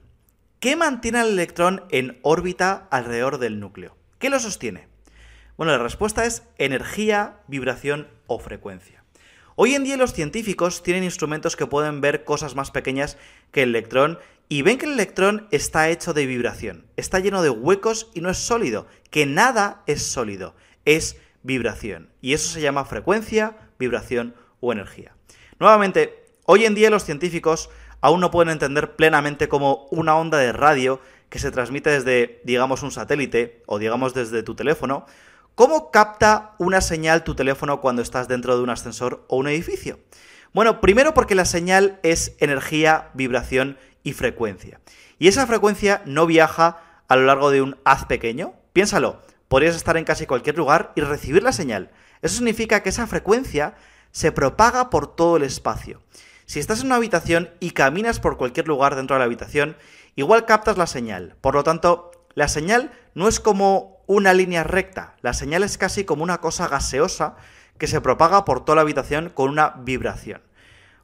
¿Qué 0.60 0.76
mantiene 0.76 1.18
al 1.18 1.30
electrón 1.30 1.82
en 1.90 2.20
órbita 2.22 2.86
alrededor 2.92 3.38
del 3.38 3.58
núcleo? 3.58 3.96
¿Qué 4.20 4.30
lo 4.30 4.38
sostiene? 4.38 4.86
Bueno, 5.56 5.72
la 5.72 5.82
respuesta 5.82 6.26
es 6.26 6.44
energía, 6.58 7.40
vibración 7.48 8.06
o 8.28 8.38
frecuencia. 8.38 9.02
Hoy 9.56 9.74
en 9.74 9.82
día 9.82 9.96
los 9.96 10.12
científicos 10.12 10.84
tienen 10.84 11.02
instrumentos 11.02 11.56
que 11.56 11.66
pueden 11.66 12.00
ver 12.00 12.22
cosas 12.22 12.54
más 12.54 12.70
pequeñas 12.70 13.18
que 13.50 13.64
el 13.64 13.70
electrón 13.70 14.20
y 14.52 14.60
ven 14.60 14.76
que 14.76 14.84
el 14.84 14.92
electrón 14.92 15.48
está 15.50 15.88
hecho 15.88 16.12
de 16.12 16.26
vibración, 16.26 16.84
está 16.98 17.18
lleno 17.20 17.40
de 17.40 17.48
huecos 17.48 18.10
y 18.12 18.20
no 18.20 18.28
es 18.28 18.36
sólido, 18.36 18.86
que 19.08 19.24
nada 19.24 19.82
es 19.86 20.02
sólido, 20.02 20.54
es 20.84 21.16
vibración. 21.42 22.10
Y 22.20 22.34
eso 22.34 22.52
se 22.52 22.60
llama 22.60 22.84
frecuencia, 22.84 23.56
vibración 23.78 24.34
o 24.60 24.70
energía. 24.70 25.16
Nuevamente, 25.58 26.26
hoy 26.44 26.66
en 26.66 26.74
día 26.74 26.90
los 26.90 27.06
científicos 27.06 27.70
aún 28.02 28.20
no 28.20 28.30
pueden 28.30 28.50
entender 28.50 28.94
plenamente 28.94 29.48
cómo 29.48 29.88
una 29.90 30.18
onda 30.18 30.36
de 30.36 30.52
radio 30.52 31.00
que 31.30 31.38
se 31.38 31.50
transmite 31.50 31.88
desde, 31.88 32.42
digamos, 32.44 32.82
un 32.82 32.90
satélite 32.90 33.62
o 33.64 33.78
digamos 33.78 34.12
desde 34.12 34.42
tu 34.42 34.54
teléfono, 34.54 35.06
¿cómo 35.54 35.90
capta 35.90 36.56
una 36.58 36.82
señal 36.82 37.24
tu 37.24 37.34
teléfono 37.34 37.80
cuando 37.80 38.02
estás 38.02 38.28
dentro 38.28 38.54
de 38.54 38.62
un 38.62 38.68
ascensor 38.68 39.24
o 39.28 39.38
un 39.38 39.48
edificio? 39.48 39.98
Bueno, 40.52 40.82
primero 40.82 41.14
porque 41.14 41.34
la 41.34 41.46
señal 41.46 41.98
es 42.02 42.36
energía, 42.38 43.08
vibración 43.14 43.78
y 44.02 44.12
frecuencia. 44.12 44.80
Y 45.18 45.28
esa 45.28 45.46
frecuencia 45.46 46.02
no 46.04 46.26
viaja 46.26 46.80
a 47.08 47.16
lo 47.16 47.26
largo 47.26 47.50
de 47.50 47.62
un 47.62 47.76
haz 47.84 48.06
pequeño. 48.06 48.54
Piénsalo, 48.72 49.20
podrías 49.48 49.76
estar 49.76 49.96
en 49.96 50.04
casi 50.04 50.26
cualquier 50.26 50.56
lugar 50.56 50.92
y 50.96 51.02
recibir 51.02 51.42
la 51.42 51.52
señal. 51.52 51.90
Eso 52.22 52.36
significa 52.36 52.82
que 52.82 52.88
esa 52.88 53.06
frecuencia 53.06 53.74
se 54.10 54.32
propaga 54.32 54.90
por 54.90 55.14
todo 55.14 55.36
el 55.36 55.42
espacio. 55.42 56.02
Si 56.46 56.58
estás 56.58 56.80
en 56.80 56.86
una 56.86 56.96
habitación 56.96 57.50
y 57.60 57.70
caminas 57.70 58.20
por 58.20 58.36
cualquier 58.36 58.68
lugar 58.68 58.94
dentro 58.96 59.14
de 59.14 59.20
la 59.20 59.24
habitación, 59.24 59.76
igual 60.16 60.44
captas 60.44 60.76
la 60.76 60.86
señal. 60.86 61.36
Por 61.40 61.54
lo 61.54 61.64
tanto, 61.64 62.10
la 62.34 62.48
señal 62.48 62.92
no 63.14 63.28
es 63.28 63.40
como 63.40 64.02
una 64.06 64.34
línea 64.34 64.64
recta, 64.64 65.16
la 65.22 65.34
señal 65.34 65.62
es 65.62 65.78
casi 65.78 66.04
como 66.04 66.22
una 66.22 66.38
cosa 66.38 66.68
gaseosa 66.68 67.36
que 67.78 67.86
se 67.86 68.00
propaga 68.00 68.44
por 68.44 68.64
toda 68.64 68.76
la 68.76 68.82
habitación 68.82 69.30
con 69.30 69.50
una 69.50 69.70
vibración. 69.78 70.42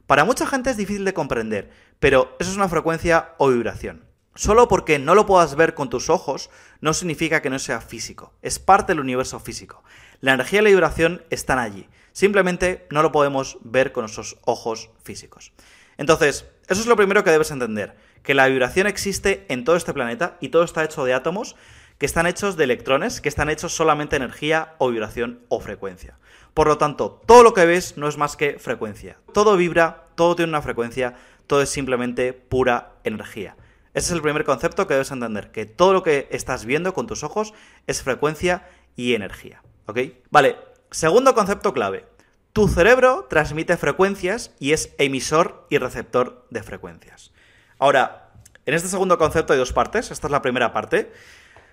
Para 0.07 0.23
mucha 0.23 0.47
gente 0.47 0.71
es 0.71 0.77
difícil 0.77 1.05
de 1.05 1.13
comprender, 1.13 1.71
pero 1.99 2.35
eso 2.39 2.51
es 2.51 2.57
una 2.57 2.69
frecuencia 2.69 3.33
o 3.37 3.49
vibración. 3.49 4.05
Solo 4.35 4.67
porque 4.67 4.99
no 4.99 5.15
lo 5.15 5.25
puedas 5.25 5.55
ver 5.55 5.73
con 5.73 5.89
tus 5.89 6.09
ojos 6.09 6.49
no 6.81 6.93
significa 6.93 7.41
que 7.41 7.49
no 7.49 7.59
sea 7.59 7.81
físico, 7.81 8.33
es 8.41 8.59
parte 8.59 8.93
del 8.93 9.01
universo 9.01 9.39
físico. 9.39 9.83
La 10.21 10.33
energía 10.33 10.59
y 10.59 10.63
la 10.63 10.69
vibración 10.69 11.23
están 11.29 11.59
allí. 11.59 11.87
Simplemente 12.11 12.87
no 12.89 13.01
lo 13.03 13.11
podemos 13.11 13.57
ver 13.61 13.91
con 13.91 14.03
nuestros 14.03 14.37
ojos 14.45 14.91
físicos. 15.03 15.53
Entonces, 15.97 16.45
eso 16.67 16.81
es 16.81 16.87
lo 16.87 16.95
primero 16.95 17.23
que 17.23 17.31
debes 17.31 17.51
entender, 17.51 17.97
que 18.23 18.33
la 18.33 18.47
vibración 18.47 18.87
existe 18.87 19.45
en 19.49 19.65
todo 19.65 19.75
este 19.75 19.93
planeta 19.93 20.37
y 20.39 20.49
todo 20.49 20.63
está 20.63 20.83
hecho 20.83 21.03
de 21.03 21.13
átomos 21.13 21.55
que 21.99 22.05
están 22.05 22.25
hechos 22.25 22.55
de 22.55 22.63
electrones, 22.63 23.19
que 23.19 23.27
están 23.27 23.49
hechos 23.49 23.75
solamente 23.75 24.17
de 24.17 24.23
energía 24.23 24.75
o 24.77 24.89
vibración 24.89 25.41
o 25.49 25.59
frecuencia. 25.59 26.17
Por 26.53 26.67
lo 26.67 26.77
tanto, 26.77 27.21
todo 27.25 27.43
lo 27.43 27.53
que 27.53 27.65
ves 27.65 27.97
no 27.97 28.07
es 28.07 28.17
más 28.17 28.37
que 28.37 28.57
frecuencia. 28.57 29.17
Todo 29.33 29.57
vibra, 29.57 30.07
todo 30.15 30.35
tiene 30.35 30.49
una 30.49 30.61
frecuencia, 30.61 31.15
todo 31.49 31.61
es 31.61 31.69
simplemente 31.69 32.31
pura 32.31 32.93
energía. 33.03 33.57
Ese 33.93 34.07
es 34.07 34.11
el 34.11 34.21
primer 34.21 34.45
concepto 34.45 34.87
que 34.87 34.93
debes 34.93 35.11
entender, 35.11 35.51
que 35.51 35.65
todo 35.65 35.91
lo 35.91 36.03
que 36.03 36.29
estás 36.31 36.63
viendo 36.63 36.93
con 36.93 37.07
tus 37.07 37.23
ojos 37.23 37.53
es 37.87 38.01
frecuencia 38.01 38.69
y 38.95 39.15
energía. 39.15 39.61
¿Ok? 39.87 39.99
Vale, 40.29 40.55
Segundo 40.91 41.35
concepto 41.35 41.71
clave. 41.71 42.07
Tu 42.51 42.67
cerebro 42.67 43.27
transmite 43.29 43.77
frecuencias 43.77 44.55
y 44.59 44.71
es 44.73 44.95
emisor 44.97 45.67
y 45.69 45.77
receptor 45.77 46.47
de 46.49 46.63
frecuencias. 46.63 47.31
Ahora, 47.77 48.31
en 48.65 48.73
este 48.73 48.89
segundo 48.89 49.19
concepto 49.19 49.53
hay 49.53 49.59
dos 49.59 49.71
partes. 49.71 50.09
Esta 50.09 50.25
es 50.25 50.31
la 50.31 50.41
primera 50.41 50.73
parte. 50.73 51.11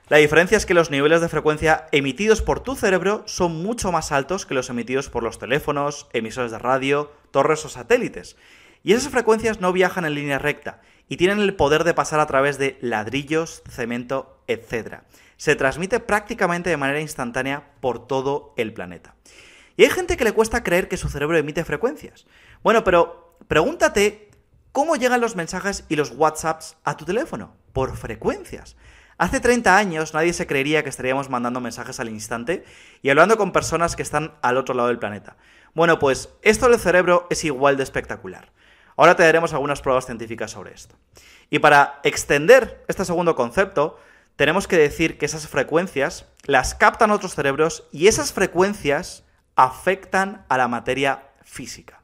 La 0.09 0.19
diferencia 0.19 0.59
es 0.59 0.67
que 0.67 0.75
los 0.75 0.91
niveles 0.91 1.23
de 1.23 1.31
frecuencia 1.31 1.87
emitidos 1.93 2.43
por 2.43 2.61
tu 2.61 2.77
cerebro 2.77 3.23
son 3.25 3.63
mucho 3.63 3.91
más 3.91 4.13
altos 4.13 4.45
que 4.45 4.53
los 4.53 4.69
emitidos 4.69 5.09
por 5.09 5.23
los 5.23 5.39
teléfonos, 5.39 6.09
emisores 6.13 6.51
de 6.53 6.59
radio, 6.59 7.11
torres 7.31 7.65
o 7.65 7.71
satélites. 7.71 8.37
Y 8.83 8.93
esas 8.93 9.11
frecuencias 9.11 9.61
no 9.61 9.73
viajan 9.73 10.05
en 10.05 10.15
línea 10.15 10.39
recta 10.39 10.81
y 11.09 11.17
tienen 11.17 11.41
el 11.41 11.55
poder 11.55 11.85
de 11.85 11.95
pasar 11.95 12.21
a 12.21 12.27
través 12.27 12.59
de 12.59 12.79
ladrillos, 12.81 13.63
cemento, 13.69 14.43
etc 14.47 15.03
se 15.37 15.55
transmite 15.55 16.01
prácticamente 16.01 16.71
de 16.71 16.77
manera 16.77 17.01
instantánea 17.01 17.71
por 17.81 18.07
todo 18.07 18.55
el 18.57 18.73
planeta. 18.73 19.15
Y 19.77 19.85
hay 19.85 19.91
gente 19.91 20.17
que 20.17 20.25
le 20.25 20.33
cuesta 20.33 20.63
creer 20.63 20.89
que 20.89 20.97
su 20.97 21.09
cerebro 21.09 21.37
emite 21.37 21.65
frecuencias. 21.65 22.27
Bueno, 22.63 22.83
pero 22.83 23.37
pregúntate 23.47 24.31
cómo 24.73 24.97
llegan 24.97 25.21
los 25.21 25.37
mensajes 25.37 25.85
y 25.89 25.97
los 25.97 26.13
WhatsApps 26.13 26.77
a 26.85 26.97
tu 26.97 27.05
teléfono. 27.05 27.55
Por 27.73 27.97
frecuencias. 27.97 28.77
Hace 29.19 29.41
30 29.41 29.77
años 29.77 30.15
nadie 30.15 30.33
se 30.33 30.47
creería 30.47 30.83
que 30.83 30.89
estaríamos 30.89 31.29
mandando 31.29 31.61
mensajes 31.61 32.01
al 32.01 32.09
instante 32.09 32.65
y 33.03 33.11
hablando 33.11 33.37
con 33.37 33.53
personas 33.53 33.97
que 33.97 34.03
están 34.03 34.35
al 34.43 34.57
otro 34.57 34.75
lado 34.75 34.89
del 34.89 34.99
planeta. 34.99 35.37
Bueno, 35.75 35.99
pues 35.99 36.31
esto 36.41 36.69
del 36.69 36.81
cerebro 36.81 37.27
es 37.29 37.45
igual 37.45 37.77
de 37.77 37.83
espectacular. 37.83 38.53
Ahora 38.97 39.15
te 39.15 39.23
daremos 39.23 39.53
algunas 39.53 39.83
pruebas 39.83 40.07
científicas 40.07 40.51
sobre 40.51 40.73
esto. 40.73 40.97
Y 41.51 41.59
para 41.59 42.01
extender 42.03 42.85
este 42.89 43.05
segundo 43.05 43.37
concepto, 43.37 43.99
tenemos 44.37 44.67
que 44.67 44.77
decir 44.77 45.19
que 45.19 45.27
esas 45.27 45.47
frecuencias 45.49 46.27
las 46.45 46.75
captan 46.75 47.11
otros 47.11 47.35
cerebros 47.35 47.87
y 47.93 48.09
esas 48.09 48.33
frecuencias 48.33 49.25
afectan 49.55 50.45
a 50.49 50.59
la 50.59 50.69
materia 50.69 51.25
física. 51.43 52.03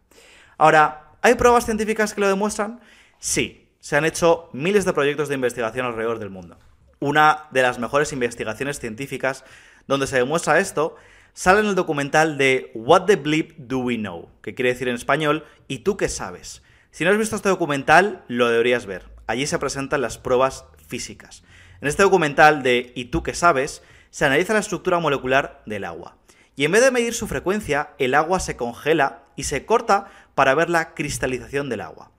Ahora, 0.59 1.13
¿hay 1.23 1.35
pruebas 1.35 1.65
científicas 1.65 2.15
que 2.15 2.21
lo 2.21 2.29
demuestran? 2.29 2.81
Sí, 3.19 3.69
se 3.81 3.97
han 3.97 4.05
hecho 4.05 4.49
miles 4.53 4.85
de 4.85 4.93
proyectos 4.93 5.29
de 5.29 5.35
investigación 5.35 5.87
alrededor 5.87 6.19
del 6.19 6.31
mundo. 6.31 6.59
Una 7.01 7.47
de 7.51 7.63
las 7.63 7.79
mejores 7.79 8.13
investigaciones 8.13 8.79
científicas 8.79 9.45
donde 9.87 10.07
se 10.07 10.17
demuestra 10.17 10.61
esto 10.61 10.97
sale 11.35 11.61
en 11.61 11.67
el 11.67 11.75
documental 11.75 12.39
de 12.39 12.71
What 12.75 13.07
the 13.07 13.17
Bleep 13.17 13.57
Do 13.57 13.79
We 13.79 13.97
Know, 13.97 14.29
que 14.43 14.55
quiere 14.55 14.73
decir 14.73 14.89
en 14.89 14.95
español 14.95 15.45
¿y 15.67 15.81
tú 15.81 15.97
qué 15.97 16.09
sabes? 16.09 16.62
Si 16.93 17.05
no 17.05 17.11
has 17.11 17.17
visto 17.17 17.37
este 17.37 17.49
documental, 17.49 18.23
lo 18.29 18.51
deberías 18.51 18.85
ver. 18.85 19.09
Allí 19.27 19.47
se 19.47 19.59
presentan 19.59 20.03
las 20.03 20.19
pruebas 20.19 20.67
físicas. 20.87 21.43
En 21.81 21.89
este 21.89 22.03
documental 22.03 22.63
de 22.63 22.93
¿Y 22.95 23.07
tú 23.07 23.23
qué 23.23 23.33
sabes? 23.33 23.83
se 24.11 24.27
analiza 24.27 24.53
la 24.53 24.59
estructura 24.59 24.99
molecular 24.99 25.63
del 25.65 25.87
agua. 25.87 26.19
Y 26.55 26.67
en 26.67 26.73
vez 26.73 26.83
de 26.83 26.91
medir 26.91 27.15
su 27.15 27.27
frecuencia, 27.27 27.95
el 27.99 28.15
agua 28.15 28.41
se 28.41 28.59
congela 28.59 29.23
y 29.37 29.45
se 29.45 29.65
corta 29.65 30.11
para 30.35 30.55
ver 30.55 30.69
la 30.69 30.93
cristalización 30.93 31.71
del 31.71 31.81
agua. 31.81 32.11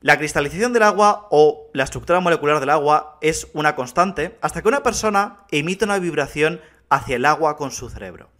La 0.00 0.18
cristalización 0.18 0.72
del 0.72 0.84
agua 0.84 1.26
o 1.32 1.68
la 1.72 1.82
estructura 1.82 2.20
molecular 2.20 2.60
del 2.60 2.70
agua 2.70 3.18
es 3.22 3.48
una 3.54 3.74
constante 3.74 4.38
hasta 4.40 4.62
que 4.62 4.68
una 4.68 4.84
persona 4.84 5.38
emite 5.50 5.84
una 5.84 5.98
vibración 5.98 6.60
hacia 6.90 7.16
el 7.16 7.24
agua 7.24 7.56
con 7.56 7.72
su 7.72 7.90
cerebro. 7.90 8.30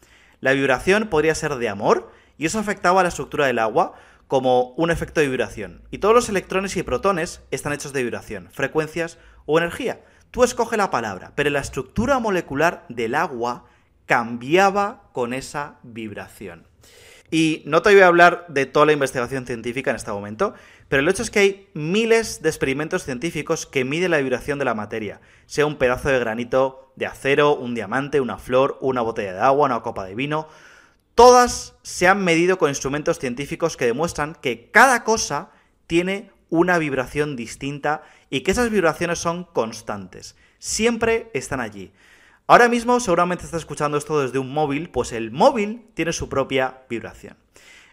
La 0.40 0.52
vibración 0.52 1.08
podría 1.08 1.34
ser 1.34 1.56
de 1.56 1.68
amor 1.68 2.12
y 2.38 2.46
eso 2.46 2.60
afectaba 2.60 3.00
a 3.00 3.02
la 3.02 3.08
estructura 3.08 3.46
del 3.46 3.58
agua 3.58 3.94
como 4.28 4.70
un 4.76 4.90
efecto 4.90 5.20
de 5.20 5.28
vibración. 5.28 5.82
Y 5.90 5.98
todos 5.98 6.14
los 6.14 6.28
electrones 6.28 6.76
y 6.76 6.82
protones 6.82 7.42
están 7.50 7.72
hechos 7.72 7.92
de 7.92 8.02
vibración, 8.02 8.48
frecuencias 8.50 9.18
o 9.44 9.58
energía. 9.58 10.00
Tú 10.30 10.44
escoge 10.44 10.76
la 10.76 10.90
palabra, 10.90 11.32
pero 11.34 11.50
la 11.50 11.60
estructura 11.60 12.18
molecular 12.18 12.84
del 12.88 13.14
agua 13.14 13.66
cambiaba 14.06 15.08
con 15.12 15.32
esa 15.32 15.78
vibración. 15.82 16.66
Y 17.30 17.62
no 17.66 17.82
te 17.82 17.92
voy 17.92 18.02
a 18.02 18.06
hablar 18.06 18.46
de 18.48 18.66
toda 18.66 18.86
la 18.86 18.92
investigación 18.92 19.46
científica 19.46 19.90
en 19.90 19.96
este 19.96 20.12
momento, 20.12 20.54
pero 20.88 21.02
el 21.02 21.08
hecho 21.08 21.22
es 21.22 21.30
que 21.30 21.40
hay 21.40 21.68
miles 21.74 22.40
de 22.40 22.48
experimentos 22.48 23.02
científicos 23.02 23.66
que 23.66 23.84
miden 23.84 24.12
la 24.12 24.18
vibración 24.18 24.60
de 24.60 24.64
la 24.64 24.74
materia, 24.74 25.20
sea 25.46 25.66
un 25.66 25.76
pedazo 25.76 26.08
de 26.08 26.20
granito 26.20 26.92
de 26.94 27.06
acero, 27.06 27.56
un 27.56 27.74
diamante, 27.74 28.20
una 28.20 28.38
flor, 28.38 28.78
una 28.80 29.00
botella 29.00 29.32
de 29.32 29.40
agua, 29.40 29.66
una 29.66 29.82
copa 29.82 30.04
de 30.04 30.14
vino. 30.14 30.48
Todas 31.16 31.74
se 31.80 32.06
han 32.06 32.22
medido 32.22 32.58
con 32.58 32.68
instrumentos 32.68 33.18
científicos 33.18 33.78
que 33.78 33.86
demuestran 33.86 34.34
que 34.34 34.70
cada 34.70 35.02
cosa 35.02 35.48
tiene 35.86 36.30
una 36.50 36.76
vibración 36.76 37.36
distinta 37.36 38.02
y 38.28 38.42
que 38.42 38.50
esas 38.50 38.68
vibraciones 38.68 39.18
son 39.18 39.44
constantes. 39.44 40.36
Siempre 40.58 41.30
están 41.32 41.60
allí. 41.60 41.90
Ahora 42.46 42.68
mismo 42.68 43.00
seguramente 43.00 43.46
estás 43.46 43.62
escuchando 43.62 43.96
esto 43.96 44.20
desde 44.20 44.38
un 44.38 44.52
móvil, 44.52 44.90
pues 44.90 45.12
el 45.12 45.30
móvil 45.30 45.86
tiene 45.94 46.12
su 46.12 46.28
propia 46.28 46.82
vibración. 46.90 47.38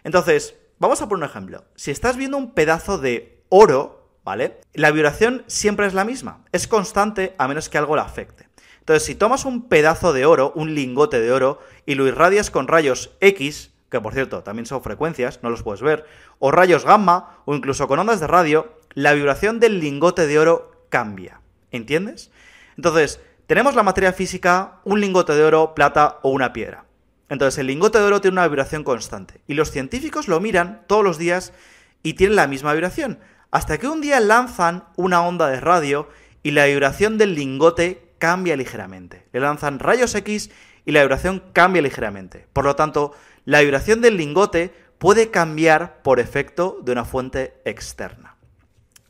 Entonces, 0.02 0.56
vamos 0.78 1.00
a 1.00 1.08
poner 1.08 1.24
un 1.24 1.30
ejemplo. 1.30 1.64
Si 1.76 1.90
estás 1.90 2.18
viendo 2.18 2.36
un 2.36 2.52
pedazo 2.52 2.98
de 2.98 3.42
oro, 3.48 4.06
¿vale? 4.22 4.60
La 4.74 4.90
vibración 4.90 5.44
siempre 5.46 5.86
es 5.86 5.94
la 5.94 6.04
misma, 6.04 6.44
es 6.52 6.68
constante 6.68 7.34
a 7.38 7.48
menos 7.48 7.70
que 7.70 7.78
algo 7.78 7.96
la 7.96 8.02
afecte. 8.02 8.43
Entonces, 8.84 9.04
si 9.04 9.14
tomas 9.14 9.46
un 9.46 9.66
pedazo 9.66 10.12
de 10.12 10.26
oro, 10.26 10.52
un 10.54 10.74
lingote 10.74 11.18
de 11.18 11.32
oro, 11.32 11.58
y 11.86 11.94
lo 11.94 12.06
irradias 12.06 12.50
con 12.50 12.68
rayos 12.68 13.12
X, 13.20 13.70
que 13.90 13.98
por 13.98 14.12
cierto 14.12 14.42
también 14.42 14.66
son 14.66 14.82
frecuencias, 14.82 15.40
no 15.42 15.48
los 15.48 15.62
puedes 15.62 15.80
ver, 15.80 16.04
o 16.38 16.50
rayos 16.50 16.84
gamma, 16.84 17.38
o 17.46 17.54
incluso 17.54 17.88
con 17.88 17.98
ondas 17.98 18.20
de 18.20 18.26
radio, 18.26 18.74
la 18.92 19.14
vibración 19.14 19.58
del 19.58 19.80
lingote 19.80 20.26
de 20.26 20.38
oro 20.38 20.84
cambia. 20.90 21.40
¿Entiendes? 21.70 22.30
Entonces, 22.76 23.20
tenemos 23.46 23.74
la 23.74 23.84
materia 23.84 24.12
física, 24.12 24.80
un 24.84 25.00
lingote 25.00 25.32
de 25.32 25.44
oro, 25.44 25.74
plata 25.74 26.18
o 26.22 26.28
una 26.28 26.52
piedra. 26.52 26.84
Entonces, 27.30 27.58
el 27.58 27.68
lingote 27.68 27.98
de 27.98 28.04
oro 28.04 28.20
tiene 28.20 28.34
una 28.34 28.46
vibración 28.46 28.84
constante. 28.84 29.40
Y 29.46 29.54
los 29.54 29.70
científicos 29.70 30.28
lo 30.28 30.40
miran 30.40 30.82
todos 30.88 31.02
los 31.02 31.16
días 31.16 31.54
y 32.02 32.14
tienen 32.14 32.36
la 32.36 32.48
misma 32.48 32.74
vibración. 32.74 33.18
Hasta 33.50 33.78
que 33.78 33.88
un 33.88 34.02
día 34.02 34.20
lanzan 34.20 34.84
una 34.96 35.22
onda 35.22 35.48
de 35.48 35.60
radio 35.60 36.06
y 36.42 36.50
la 36.50 36.66
vibración 36.66 37.16
del 37.16 37.34
lingote 37.34 38.03
cambia 38.18 38.56
ligeramente. 38.56 39.26
Le 39.32 39.40
lanzan 39.40 39.78
rayos 39.78 40.14
X 40.14 40.50
y 40.84 40.92
la 40.92 41.00
vibración 41.00 41.42
cambia 41.52 41.82
ligeramente. 41.82 42.46
Por 42.52 42.64
lo 42.64 42.76
tanto, 42.76 43.12
la 43.44 43.60
vibración 43.60 44.00
del 44.00 44.16
lingote 44.16 44.72
puede 44.98 45.30
cambiar 45.30 46.02
por 46.02 46.20
efecto 46.20 46.78
de 46.82 46.92
una 46.92 47.04
fuente 47.04 47.60
externa. 47.64 48.36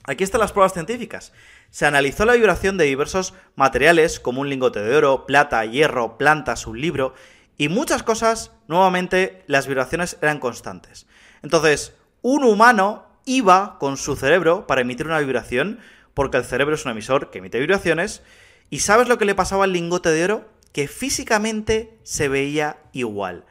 Aquí 0.05 0.25
están 0.25 0.41
las 0.41 0.53
pruebas 0.53 0.73
científicas. 0.73 1.33
Se 1.71 1.87
analizó 1.87 2.25
la 2.25 2.35
vibración 2.35 2.77
de 2.77 2.85
diversos 2.85 3.35
materiales 3.57 4.21
como 4.21 4.41
un 4.41 4.49
lingote 4.49 4.81
de 4.81 4.97
oro, 4.97 5.27
plata, 5.27 5.65
hierro, 5.65 6.19
plantas, 6.19 6.67
un 6.67 6.81
libro 6.81 7.15
y 7.57 7.69
muchas 7.69 8.03
cosas, 8.03 8.53
nuevamente 8.69 9.43
las 9.47 9.67
vibraciones 9.67 10.19
eran 10.21 10.41
constantes. 10.41 11.07
Entonces, 11.43 11.95
un 12.23 12.45
humano 12.45 13.07
iba 13.25 13.79
con 13.79 13.97
su 13.97 14.17
cerebro 14.17 14.67
para 14.67 14.81
emitir 14.81 15.07
una 15.07 15.21
vibración, 15.21 15.79
porque 16.13 16.37
el 16.37 16.45
cerebro 16.45 16.75
es 16.75 16.85
un 16.85 16.93
emisor 16.93 17.31
que 17.31 17.39
emite 17.39 17.59
vibraciones, 17.59 18.23
y 18.71 18.81
¿sabes 18.81 19.09
lo 19.09 19.19
que 19.19 19.25
le 19.25 19.35
pasaba 19.35 19.65
al 19.65 19.73
lingote 19.73 20.11
de 20.11 20.25
oro? 20.25 20.49
Que 20.73 20.89
físicamente 20.89 21.99
se 22.03 22.29
veía 22.29 22.79
igual. 22.93 23.45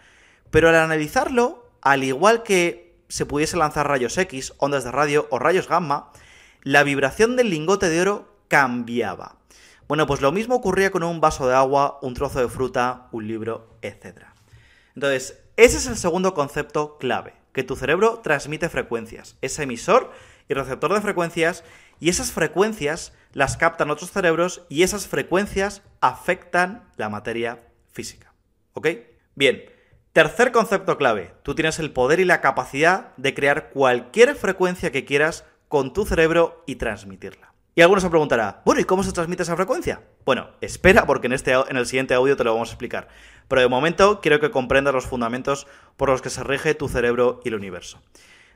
Pero 0.51 0.69
al 0.69 0.75
analizarlo, 0.75 1.71
al 1.81 2.03
igual 2.03 2.43
que 2.43 2.95
se 3.07 3.25
pudiese 3.25 3.57
lanzar 3.57 3.87
rayos 3.87 4.17
X, 4.17 4.53
ondas 4.57 4.83
de 4.83 4.91
radio 4.91 5.27
o 5.29 5.39
rayos 5.39 5.67
gamma, 5.67 6.11
la 6.63 6.83
vibración 6.83 7.35
del 7.35 7.49
lingote 7.49 7.89
de 7.89 8.01
oro 8.01 8.37
cambiaba. 8.47 9.37
Bueno, 9.87 10.07
pues 10.07 10.21
lo 10.21 10.31
mismo 10.31 10.55
ocurría 10.55 10.91
con 10.91 11.03
un 11.03 11.21
vaso 11.21 11.47
de 11.47 11.55
agua, 11.55 11.99
un 12.01 12.13
trozo 12.13 12.39
de 12.39 12.47
fruta, 12.47 13.09
un 13.11 13.27
libro, 13.27 13.77
etc. 13.81 14.25
Entonces, 14.95 15.39
ese 15.57 15.77
es 15.77 15.87
el 15.87 15.97
segundo 15.97 16.33
concepto 16.33 16.97
clave, 16.97 17.33
que 17.51 17.63
tu 17.63 17.75
cerebro 17.75 18.19
transmite 18.23 18.69
frecuencias, 18.69 19.35
es 19.41 19.59
emisor 19.59 20.11
y 20.47 20.53
receptor 20.53 20.93
de 20.93 21.01
frecuencias, 21.01 21.63
y 21.99 22.09
esas 22.09 22.31
frecuencias 22.31 23.13
las 23.33 23.57
captan 23.57 23.91
otros 23.91 24.11
cerebros 24.11 24.63
y 24.69 24.83
esas 24.83 25.07
frecuencias 25.07 25.81
afectan 26.01 26.89
la 26.95 27.09
materia 27.09 27.67
física. 27.91 28.33
¿Ok? 28.73 28.87
Bien, 29.35 29.63
tercer 30.13 30.51
concepto 30.51 30.97
clave, 30.97 31.33
tú 31.43 31.55
tienes 31.55 31.79
el 31.79 31.91
poder 31.91 32.19
y 32.19 32.25
la 32.25 32.41
capacidad 32.41 33.15
de 33.17 33.33
crear 33.33 33.69
cualquier 33.69 34.35
frecuencia 34.35 34.91
que 34.91 35.05
quieras 35.05 35.45
con 35.67 35.93
tu 35.93 36.05
cerebro 36.05 36.63
y 36.67 36.75
transmitirla. 36.75 37.53
Y 37.75 37.81
alguno 37.81 37.99
se 37.99 38.09
preguntará, 38.09 38.61
bueno, 38.65 38.81
¿y 38.81 38.83
cómo 38.83 39.01
se 39.01 39.11
transmite 39.11 39.41
esa 39.41 39.55
frecuencia? 39.55 40.03
Bueno, 40.25 40.51
espera 40.61 41.07
porque 41.07 41.25
en, 41.25 41.33
este, 41.33 41.53
en 41.53 41.75
el 41.75 41.87
siguiente 41.87 42.13
audio 42.13 42.37
te 42.37 42.43
lo 42.43 42.53
vamos 42.53 42.69
a 42.69 42.73
explicar. 42.73 43.07
Pero 43.47 43.61
de 43.61 43.67
momento 43.67 44.21
quiero 44.21 44.39
que 44.39 44.51
comprendas 44.51 44.93
los 44.93 45.07
fundamentos 45.07 45.65
por 45.97 46.09
los 46.09 46.21
que 46.21 46.29
se 46.29 46.43
rige 46.43 46.75
tu 46.75 46.87
cerebro 46.87 47.41
y 47.43 47.49
el 47.49 47.55
universo. 47.55 47.99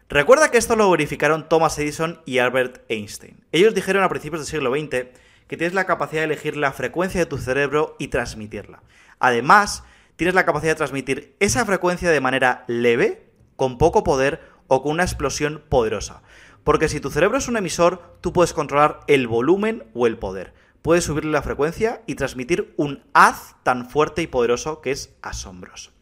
Recuerda 0.09 0.51
que 0.51 0.57
esto 0.57 0.77
lo 0.77 0.89
verificaron 0.89 1.49
Thomas 1.49 1.77
Edison 1.79 2.21
y 2.25 2.37
Albert 2.37 2.81
Einstein. 2.87 3.43
Ellos 3.51 3.75
dijeron 3.75 4.03
a 4.03 4.09
principios 4.09 4.39
del 4.39 4.47
siglo 4.47 4.71
XX 4.71 5.07
que 5.47 5.57
tienes 5.57 5.73
la 5.73 5.85
capacidad 5.85 6.21
de 6.21 6.25
elegir 6.27 6.55
la 6.55 6.71
frecuencia 6.71 7.19
de 7.19 7.25
tu 7.25 7.37
cerebro 7.37 7.97
y 7.99 8.07
transmitirla. 8.07 8.83
Además, 9.19 9.83
tienes 10.15 10.33
la 10.33 10.45
capacidad 10.45 10.71
de 10.71 10.77
transmitir 10.77 11.35
esa 11.41 11.65
frecuencia 11.65 12.09
de 12.09 12.21
manera 12.21 12.63
leve, 12.67 13.29
con 13.57 13.77
poco 13.77 14.05
poder 14.05 14.39
o 14.67 14.81
con 14.81 14.93
una 14.93 15.03
explosión 15.03 15.61
poderosa. 15.67 16.21
Porque 16.63 16.87
si 16.87 17.01
tu 17.01 17.09
cerebro 17.09 17.37
es 17.37 17.49
un 17.49 17.57
emisor, 17.57 18.17
tú 18.21 18.31
puedes 18.31 18.53
controlar 18.53 19.01
el 19.07 19.27
volumen 19.27 19.89
o 19.93 20.07
el 20.07 20.17
poder. 20.17 20.53
Puedes 20.83 21.03
subirle 21.03 21.31
la 21.31 21.41
frecuencia 21.41 22.01
y 22.05 22.15
transmitir 22.15 22.73
un 22.77 23.03
haz 23.11 23.57
tan 23.63 23.89
fuerte 23.89 24.21
y 24.21 24.27
poderoso 24.27 24.79
que 24.79 24.91
es 24.91 25.13
asombroso. 25.21 25.96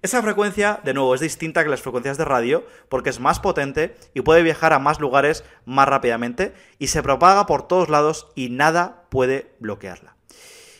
Esa 0.00 0.22
frecuencia, 0.22 0.80
de 0.84 0.94
nuevo, 0.94 1.12
es 1.12 1.20
distinta 1.20 1.64
que 1.64 1.70
las 1.70 1.82
frecuencias 1.82 2.16
de 2.18 2.24
radio 2.24 2.64
porque 2.88 3.10
es 3.10 3.18
más 3.18 3.40
potente 3.40 3.96
y 4.14 4.20
puede 4.20 4.44
viajar 4.44 4.72
a 4.72 4.78
más 4.78 5.00
lugares 5.00 5.42
más 5.64 5.88
rápidamente 5.88 6.54
y 6.78 6.86
se 6.86 7.02
propaga 7.02 7.46
por 7.46 7.66
todos 7.66 7.88
lados 7.88 8.28
y 8.36 8.48
nada 8.48 9.06
puede 9.10 9.56
bloquearla. 9.58 10.14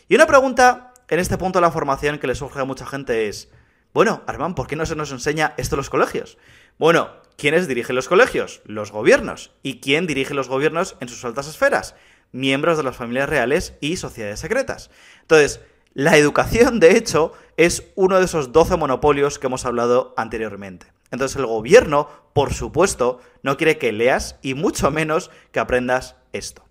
Y 0.09 0.15
una 0.15 0.29
pregunta 0.29 0.95
en 1.09 1.19
este 1.19 1.37
punto 1.37 1.59
de 1.59 1.63
la 1.63 1.73
formación 1.73 2.19
que 2.19 2.29
le 2.29 2.37
surge 2.37 2.61
a 2.61 2.65
mucha 2.65 2.87
gente 2.87 3.29
es, 3.29 3.51
bueno, 3.93 4.23
Armán, 4.29 4.55
¿por 4.55 4.69
qué 4.69 4.77
no 4.77 4.87
se 4.87 4.95
nos 4.95 5.11
enseña 5.11 5.53
esto 5.57 5.75
en 5.75 5.79
los 5.79 5.91
colegios? 5.91 6.39
Bueno, 6.79 7.11
¿quiénes 7.37 7.67
dirigen 7.67 7.97
los 7.97 8.07
colegios? 8.07 8.63
Los 8.67 8.93
gobiernos. 8.93 9.51
¿Y 9.65 9.81
quién 9.81 10.07
dirige 10.07 10.33
los 10.33 10.49
gobiernos 10.49 10.97
en 11.01 11.09
sus 11.09 11.25
altas 11.25 11.49
esferas? 11.49 11.97
Miembros 12.31 12.77
de 12.77 12.85
las 12.85 12.97
familias 12.97 13.29
reales 13.29 13.75
y 13.81 13.97
sociedades 13.97 14.39
secretas. 14.39 14.91
Entonces, 15.23 15.61
la 15.95 16.17
educación, 16.17 16.81
de 16.81 16.97
hecho, 16.97 17.33
es 17.57 17.85
uno 17.97 18.19
de 18.19 18.25
esos 18.25 18.53
12 18.53 18.77
monopolios 18.77 19.39
que 19.39 19.49
hemos 19.49 19.65
hablado 19.65 20.15
anteriormente. 20.17 20.87
Entonces 21.11 21.37
el 21.37 21.47
gobierno, 21.47 22.09
por 22.33 22.53
supuesto, 22.55 23.21
no 23.43 23.57
quiere 23.57 23.79
que 23.79 23.93
leas 23.93 24.37
y 24.43 24.55
mucho 24.55 24.91
menos 24.91 25.31
que 25.53 25.61
aprendas 25.61 26.17
esto. 26.33 26.65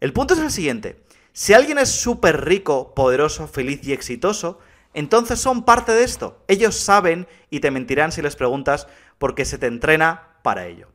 El 0.00 0.12
punto 0.12 0.34
es 0.34 0.40
el 0.40 0.50
siguiente. 0.50 1.02
Si 1.32 1.52
alguien 1.52 1.78
es 1.78 1.90
súper 1.90 2.44
rico, 2.44 2.94
poderoso, 2.94 3.48
feliz 3.48 3.80
y 3.84 3.92
exitoso, 3.92 4.58
entonces 4.94 5.40
son 5.40 5.64
parte 5.64 5.92
de 5.92 6.04
esto. 6.04 6.42
Ellos 6.48 6.76
saben 6.76 7.28
y 7.48 7.60
te 7.60 7.70
mentirán 7.70 8.12
si 8.12 8.22
les 8.22 8.36
preguntas 8.36 8.88
porque 9.18 9.44
se 9.44 9.58
te 9.58 9.66
entrena 9.66 10.36
para 10.42 10.66
ello. 10.66 10.88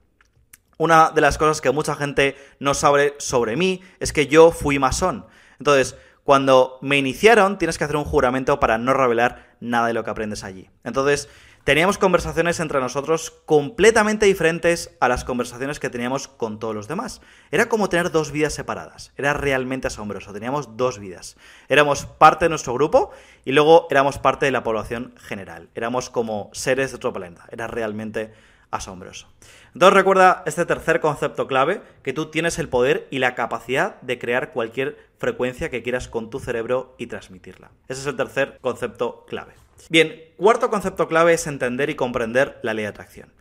Una 0.78 1.12
de 1.12 1.21
las 1.21 1.38
cosas 1.38 1.62
que 1.62 1.71
mucha 1.71 1.95
gente 1.95 2.36
no 2.60 2.73
sabe 2.73 3.15
sobre 3.17 3.56
mí 3.56 3.82
es 3.99 4.12
que 4.12 4.28
yo 4.28 4.51
fui 4.51 4.78
masón. 4.78 5.25
Entonces, 5.58 5.95
cuando 6.25 6.79
me 6.81 6.97
iniciaron, 6.97 7.59
tienes 7.59 7.77
que 7.77 7.83
hacer 7.83 7.97
un 7.97 8.03
juramento 8.03 8.59
para 8.59 8.79
no 8.79 8.95
revelar 8.95 9.55
nada 9.59 9.85
de 9.85 9.93
lo 9.93 10.03
que 10.03 10.09
aprendes 10.09 10.43
allí. 10.43 10.71
Entonces, 10.83 11.29
teníamos 11.65 11.99
conversaciones 11.99 12.59
entre 12.59 12.79
nosotros 12.79 13.29
completamente 13.45 14.25
diferentes 14.25 14.89
a 14.99 15.07
las 15.07 15.23
conversaciones 15.23 15.79
que 15.79 15.91
teníamos 15.91 16.27
con 16.27 16.57
todos 16.57 16.73
los 16.73 16.88
demás. 16.88 17.21
Era 17.51 17.69
como 17.69 17.89
tener 17.89 18.09
dos 18.09 18.31
vidas 18.31 18.55
separadas. 18.55 19.13
Era 19.17 19.35
realmente 19.35 19.85
asombroso. 19.85 20.33
Teníamos 20.33 20.75
dos 20.75 20.97
vidas. 20.97 21.38
Éramos 21.69 22.07
parte 22.07 22.45
de 22.45 22.49
nuestro 22.49 22.73
grupo 22.73 23.11
y 23.45 23.51
luego 23.51 23.85
éramos 23.91 24.17
parte 24.17 24.47
de 24.47 24.51
la 24.51 24.63
población 24.63 25.13
general. 25.19 25.69
Éramos 25.75 26.09
como 26.09 26.49
seres 26.53 26.89
de 26.89 26.95
otro 26.95 27.13
planeta. 27.13 27.45
Era 27.51 27.67
realmente 27.67 28.33
asombroso. 28.71 29.28
Entonces 29.73 29.93
recuerda 29.93 30.43
este 30.45 30.65
tercer 30.65 30.99
concepto 30.99 31.47
clave, 31.47 31.82
que 32.04 32.13
tú 32.13 32.28
tienes 32.28 32.60
el 32.60 32.69
poder 32.69 33.08
y 33.12 33.19
la 33.19 33.36
capacidad 33.36 33.99
de 34.01 34.19
crear 34.19 34.51
cualquier 34.51 34.97
frecuencia 35.17 35.69
que 35.69 35.84
quieras 35.84 36.08
con 36.08 36.30
tu 36.30 36.39
cerebro 36.39 36.95
y 36.97 37.08
transmitirla. 37.08 37.71
Ese 37.88 38.01
es 38.01 38.08
el 38.08 38.15
tercer 38.15 38.58
concepto 38.62 39.25
clave. 39.28 39.54
Bien, 39.89 40.23
cuarto 40.38 40.69
concepto 40.69 41.08
clave 41.08 41.34
es 41.34 41.47
entender 41.47 41.89
y 41.89 41.95
comprender 41.95 42.60
la 42.63 42.73
ley 42.73 42.84
de 42.84 42.89
atracción. 42.89 43.34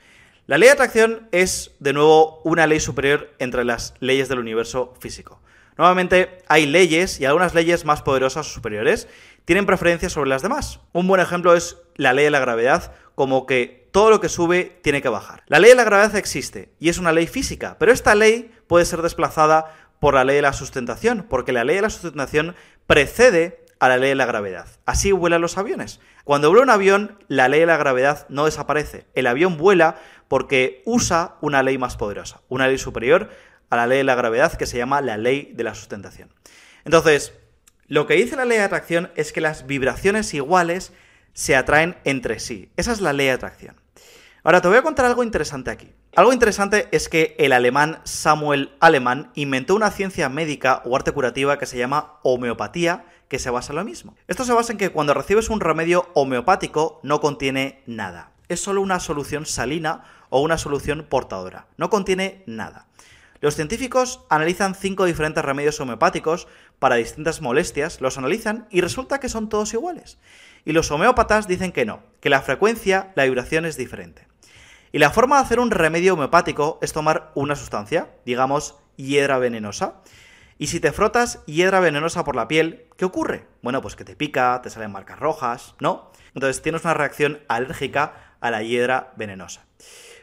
La 0.47 0.59
ley 0.59 0.69
de 0.69 0.75
atracción 0.75 1.29
es, 1.33 1.75
de 1.79 1.93
nuevo, 1.93 2.41
una 2.45 2.67
ley 2.67 2.81
superior 2.81 3.33
entre 3.39 3.65
las 3.65 3.95
leyes 4.01 4.29
del 4.29 4.41
universo 4.41 4.95
físico. 5.01 5.41
Nuevamente, 5.79 6.39
hay 6.49 6.67
leyes 6.67 7.19
y 7.19 7.25
algunas 7.25 7.55
leyes 7.55 7.85
más 7.85 8.03
poderosas 8.03 8.47
o 8.47 8.51
superiores 8.51 9.09
tienen 9.45 9.67
preferencia 9.67 10.09
sobre 10.09 10.31
las 10.31 10.43
demás. 10.43 10.81
Un 10.93 11.09
buen 11.09 11.21
ejemplo 11.21 11.55
es 11.55 11.79
la 11.97 12.13
ley 12.13 12.25
de 12.25 12.31
la 12.31 12.41
gravedad, 12.41 12.93
como 13.15 13.47
que 13.47 13.84
todo 13.95 14.11
lo 14.11 14.21
que 14.21 14.29
sube 14.29 14.81
tiene 14.83 15.01
que 15.03 15.09
bajar. 15.09 15.45
La 15.47 15.61
ley 15.61 15.71
de 15.71 15.77
la 15.77 15.85
gravedad 15.85 16.17
existe 16.17 16.75
y 16.81 16.89
es 16.89 16.99
una 16.99 17.13
ley 17.13 17.29
física, 17.29 17.77
pero 17.79 17.93
esta 17.93 18.17
ley 18.17 18.53
puede 18.67 18.87
ser 18.87 19.03
desplazada 19.03 19.73
por 20.01 20.15
la 20.15 20.25
ley 20.25 20.35
de 20.35 20.43
la 20.43 20.53
sustentación, 20.53 21.25
porque 21.31 21.53
la 21.53 21.63
ley 21.63 21.77
de 21.77 21.83
la 21.83 21.91
sustentación 21.91 22.57
precede 22.89 23.65
a 23.79 23.89
la 23.89 23.97
ley 23.97 24.09
de 24.09 24.17
la 24.17 24.27
gravedad. 24.27 24.67
Así 24.85 25.13
vuelan 25.13 25.43
los 25.43 25.59
aviones. 25.59 26.01
Cuando 26.25 26.49
vuela 26.49 26.65
un 26.65 26.71
avión, 26.71 27.19
la 27.29 27.49
ley 27.49 27.61
de 27.61 27.67
la 27.67 27.77
gravedad 27.77 28.27
no 28.29 28.47
desaparece. 28.47 29.07
El 29.15 29.29
avión 29.29 29.59
vuela 29.59 29.95
porque 30.27 30.83
usa 30.87 31.37
una 31.41 31.63
ley 31.63 31.79
más 31.79 31.97
poderosa, 31.97 32.41
una 32.49 32.67
ley 32.67 32.79
superior 32.79 33.31
a 33.71 33.77
la 33.77 33.87
ley 33.87 33.99
de 33.99 34.05
la 34.05 34.17
gravedad 34.17 34.55
que 34.55 34.67
se 34.67 34.77
llama 34.77 35.03
la 35.03 35.19
ley 35.19 35.53
de 35.55 35.63
la 35.63 35.77
sustentación. 35.77 36.35
Entonces, 36.85 37.33
lo 37.87 38.09
que 38.09 38.15
dice 38.15 38.35
la 38.35 38.45
ley 38.45 38.59
de 38.59 38.65
atracción 38.65 39.13
es 39.15 39.33
que 39.33 39.41
las 39.41 39.69
vibraciones 39.69 40.35
iguales 40.35 40.93
se 41.33 41.55
atraen 41.55 41.97
entre 42.03 42.41
sí. 42.41 42.73
Esa 42.77 42.91
es 42.91 43.01
la 43.01 43.13
ley 43.13 43.27
de 43.27 43.33
atracción. 43.33 43.84
Ahora 44.47 44.61
te 44.61 44.69
voy 44.69 44.77
a 44.77 44.83
contar 44.83 45.07
algo 45.07 45.25
interesante 45.25 45.71
aquí. 45.71 45.95
Algo 46.15 46.31
interesante 46.35 46.87
es 46.93 47.09
que 47.09 47.35
el 47.39 47.55
alemán 47.55 48.03
Samuel 48.05 48.77
Alemán 48.79 49.31
inventó 49.35 49.75
una 49.75 49.91
ciencia 49.91 50.29
médica 50.29 50.83
o 50.85 50.95
arte 50.95 51.13
curativa 51.13 51.59
que 51.59 51.65
se 51.65 51.79
llama 51.79 52.19
homeopatía, 52.23 53.07
que 53.29 53.39
se 53.39 53.49
basa 53.49 53.73
en 53.73 53.77
lo 53.77 53.87
mismo. 53.87 54.15
Esto 54.29 54.45
se 54.45 54.53
basa 54.53 54.73
en 54.73 54.77
que 54.77 54.91
cuando 54.91 55.15
recibes 55.15 55.49
un 55.49 55.61
remedio 55.61 56.11
homeopático 56.13 57.01
no 57.03 57.23
contiene 57.23 57.83
nada. 57.87 58.33
Es 58.51 58.61
solo 58.61 58.83
una 58.83 59.01
solución 59.01 59.47
salina 59.47 60.05
o 60.29 60.43
una 60.43 60.59
solución 60.59 61.07
portadora. 61.09 61.67
No 61.79 61.89
contiene 61.89 62.43
nada. 62.45 62.87
Los 63.41 63.55
científicos 63.55 64.27
analizan 64.29 64.75
cinco 64.75 65.07
diferentes 65.07 65.43
remedios 65.43 65.81
homeopáticos 65.81 66.49
para 66.79 66.97
distintas 66.97 67.41
molestias, 67.41 68.03
los 68.03 68.19
analizan 68.19 68.69
y 68.71 68.83
resulta 68.83 69.21
que 69.21 69.31
son 69.31 69.49
todos 69.49 69.73
iguales. 69.73 70.19
Y 70.67 70.73
los 70.73 70.91
homeópatas 70.91 71.49
dicen 71.49 71.73
que 71.73 71.87
no, 71.87 72.03
que 72.21 72.29
la 72.29 72.43
frecuencia, 72.43 73.11
la 73.15 73.25
vibración 73.25 73.65
es 73.65 73.79
diferente. 73.79 74.34
Y 74.95 75.01
la 75.01 75.11
forma 75.11 75.39
de 75.39 75.43
hacer 75.43 75.59
un 75.59 75.73
remedio 75.73 76.15
homeopático 76.15 76.79
es 76.81 76.93
tomar 76.93 77.33
una 77.35 77.57
sustancia, 77.57 78.11
digamos 78.25 78.77
hiedra 78.95 79.39
venenosa, 79.39 79.95
y 80.57 80.69
si 80.69 80.79
te 80.79 80.93
frotas 80.93 81.45
hiedra 81.47 81.81
venenosa 81.81 82.23
por 82.23 82.37
la 82.37 82.47
piel, 82.47 82.87
¿qué 82.97 83.05
ocurre? 83.05 83.45
Bueno, 83.61 83.83
pues 83.83 83.97
que 83.97 84.05
te 84.05 84.15
pica, 84.15 84.61
te 84.63 84.71
salen 84.71 84.93
marcas 84.93 85.19
rojas, 85.19 85.75
¿no? 85.81 86.13
Entonces 86.33 86.63
tienes 86.63 86.85
una 86.85 86.95
reacción 86.95 87.41
alérgica 87.49 88.37
a 88.41 88.53
la 88.53 88.63
hiedra 88.63 89.13
venenosa. 89.17 89.67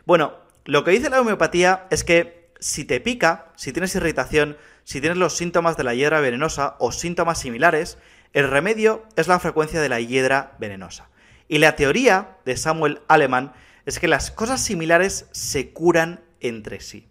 Bueno, 0.05 0.35
lo 0.63 0.85
que 0.85 0.91
dice 0.91 1.09
la 1.09 1.19
homeopatía 1.19 1.85
es 1.89 2.05
que 2.05 2.53
si 2.61 2.85
te 2.85 3.01
pica, 3.01 3.47
si 3.57 3.73
tienes 3.73 3.93
irritación, 3.95 4.55
si 4.85 5.01
tienes 5.01 5.17
los 5.17 5.35
síntomas 5.35 5.75
de 5.75 5.83
la 5.83 5.95
hiedra 5.95 6.21
venenosa 6.21 6.77
o 6.79 6.93
síntomas 6.93 7.39
similares, 7.39 7.97
el 8.31 8.47
remedio 8.49 9.03
es 9.17 9.27
la 9.27 9.37
frecuencia 9.37 9.81
de 9.81 9.89
la 9.89 9.99
hiedra 9.99 10.53
venenosa. 10.59 11.09
Y 11.49 11.57
la 11.57 11.75
teoría 11.75 12.37
de 12.45 12.55
Samuel 12.55 13.01
Aleman 13.09 13.51
es 13.85 13.99
que 13.99 14.07
las 14.07 14.31
cosas 14.31 14.61
similares 14.61 15.27
se 15.31 15.71
curan 15.71 16.23
entre 16.39 16.79
sí. 16.79 17.07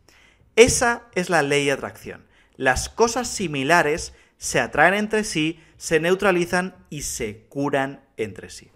Esa 0.56 1.04
es 1.14 1.30
la 1.30 1.42
ley 1.42 1.66
de 1.66 1.72
atracción. 1.72 2.26
Las 2.56 2.88
cosas 2.88 3.28
similares 3.28 4.12
se 4.36 4.60
atraen 4.60 4.94
entre 4.94 5.24
sí, 5.24 5.60
se 5.76 6.00
neutralizan 6.00 6.74
y 6.90 7.02
se 7.02 7.44
curan 7.48 8.02
entre 8.16 8.50
sí. 8.50 8.70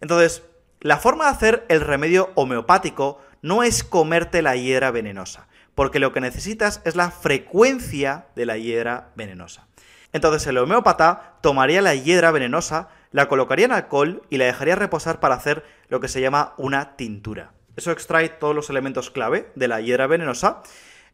Entonces, 0.00 0.42
la 0.80 0.96
forma 0.96 1.24
de 1.24 1.30
hacer 1.30 1.66
el 1.68 1.80
remedio 1.80 2.30
homeopático 2.34 3.20
no 3.42 3.62
es 3.62 3.84
comerte 3.84 4.42
la 4.42 4.56
hiedra 4.56 4.90
venenosa, 4.90 5.48
porque 5.74 5.98
lo 5.98 6.12
que 6.12 6.20
necesitas 6.20 6.80
es 6.84 6.96
la 6.96 7.10
frecuencia 7.10 8.26
de 8.34 8.46
la 8.46 8.56
hiedra 8.56 9.12
venenosa. 9.14 9.66
Entonces 10.12 10.46
el 10.46 10.58
homeópata 10.58 11.38
tomaría 11.40 11.82
la 11.82 11.94
hiedra 11.94 12.30
venenosa, 12.30 12.88
la 13.12 13.28
colocaría 13.28 13.66
en 13.66 13.72
alcohol 13.72 14.22
y 14.30 14.38
la 14.38 14.46
dejaría 14.46 14.76
reposar 14.76 15.20
para 15.20 15.34
hacer 15.34 15.64
lo 15.88 16.00
que 16.00 16.08
se 16.08 16.20
llama 16.20 16.54
una 16.56 16.96
tintura. 16.96 17.52
Eso 17.76 17.92
extrae 17.92 18.28
todos 18.28 18.54
los 18.54 18.70
elementos 18.70 19.10
clave 19.10 19.50
de 19.54 19.68
la 19.68 19.80
hiedra 19.80 20.06
venenosa. 20.06 20.62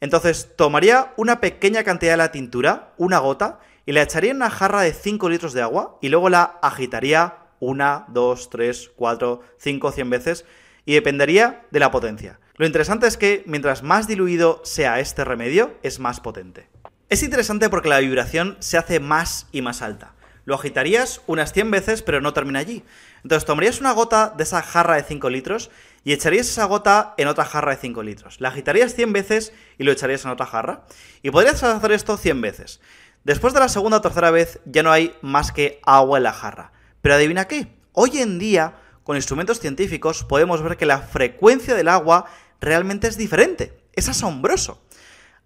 Entonces 0.01 0.55
tomaría 0.57 1.13
una 1.17 1.41
pequeña 1.41 1.85
cantidad 1.85 2.13
de 2.13 2.19
la 2.19 2.33
tintura, 2.33 2.93
una 2.97 3.19
gota, 3.19 3.61
y 3.87 3.93
la 3.93 4.03
echaría 4.03 4.33
en 4.33 4.39
una 4.39 4.51
jarra 4.51 4.83
de 4.83 4.93
5 4.93 5.29
litros 5.29 5.53
de 5.53 5.63
agua 5.63 5.99
y 6.03 6.09
luego 6.09 6.29
la 6.29 6.59
agitaría 6.61 7.47
una, 7.61 8.05
dos, 8.09 8.51
tres, 8.51 8.91
cuatro, 8.97 9.41
cinco, 9.59 9.93
cien 9.93 10.11
veces 10.11 10.45
y 10.85 10.95
dependería 10.95 11.67
de 11.71 11.81
la 11.81 11.91
potencia. 11.91 12.39
Lo 12.57 12.67
interesante 12.67 13.07
es 13.07 13.17
que 13.17 13.43
mientras 13.47 13.83
más 13.83 14.07
diluido 14.07 14.61
sea 14.65 15.01
este 15.01 15.25
remedio, 15.25 15.75
es 15.83 15.99
más 16.01 16.21
potente. 16.21 16.69
Es 17.09 17.23
interesante 17.23 17.71
porque 17.71 17.89
la 17.89 18.01
vibración 18.01 18.57
se 18.59 18.77
hace 18.79 18.99
más 18.99 19.47
y 19.53 19.63
más 19.63 19.81
alta. 19.81 20.15
Lo 20.45 20.57
agitarías 20.57 21.21
unas 21.29 21.53
100 21.53 21.71
veces, 21.71 22.03
pero 22.03 22.21
no 22.21 22.33
termina 22.33 22.59
allí. 22.59 22.83
Entonces 23.23 23.47
tomarías 23.47 23.81
una 23.81 23.93
gota 23.93 24.35
de 24.37 24.43
esa 24.43 24.61
jarra 24.61 24.97
de 24.97 25.05
5 25.05 25.31
litros 25.31 25.71
y 26.03 26.13
echarías 26.13 26.49
esa 26.49 26.65
gota 26.65 27.15
en 27.17 27.29
otra 27.29 27.45
jarra 27.45 27.77
de 27.77 27.81
5 27.81 28.03
litros. 28.03 28.41
La 28.41 28.49
agitarías 28.49 28.97
100 28.97 29.13
veces 29.13 29.53
y 29.79 29.85
lo 29.85 29.93
echarías 29.93 30.25
en 30.25 30.33
otra 30.33 30.47
jarra. 30.47 30.85
Y 31.23 31.31
podrías 31.31 31.63
hacer 31.63 31.93
esto 31.93 32.17
100 32.17 32.41
veces. 32.41 32.81
Después 33.23 33.55
de 33.55 33.61
la 33.61 33.69
segunda 33.69 33.99
o 33.99 34.01
tercera 34.01 34.33
vez 34.33 34.59
ya 34.65 34.83
no 34.83 34.91
hay 34.91 35.15
más 35.23 35.53
que 35.53 35.81
agua 35.85 36.19
en 36.19 36.25
la 36.25 36.33
jarra. 36.33 36.73
Pero 37.03 37.15
adivina 37.15 37.47
qué, 37.47 37.69
hoy 37.93 38.19
en 38.19 38.41
día, 38.41 38.75
con 39.05 39.15
instrumentos 39.15 39.61
científicos, 39.61 40.25
podemos 40.25 40.61
ver 40.61 40.77
que 40.77 40.87
la 40.87 40.99
frecuencia 41.03 41.77
del 41.77 41.87
agua 41.87 42.27
realmente 42.61 43.07
es 43.07 43.17
diferente. 43.17 43.79
Es 43.93 44.09
asombroso. 44.09 44.83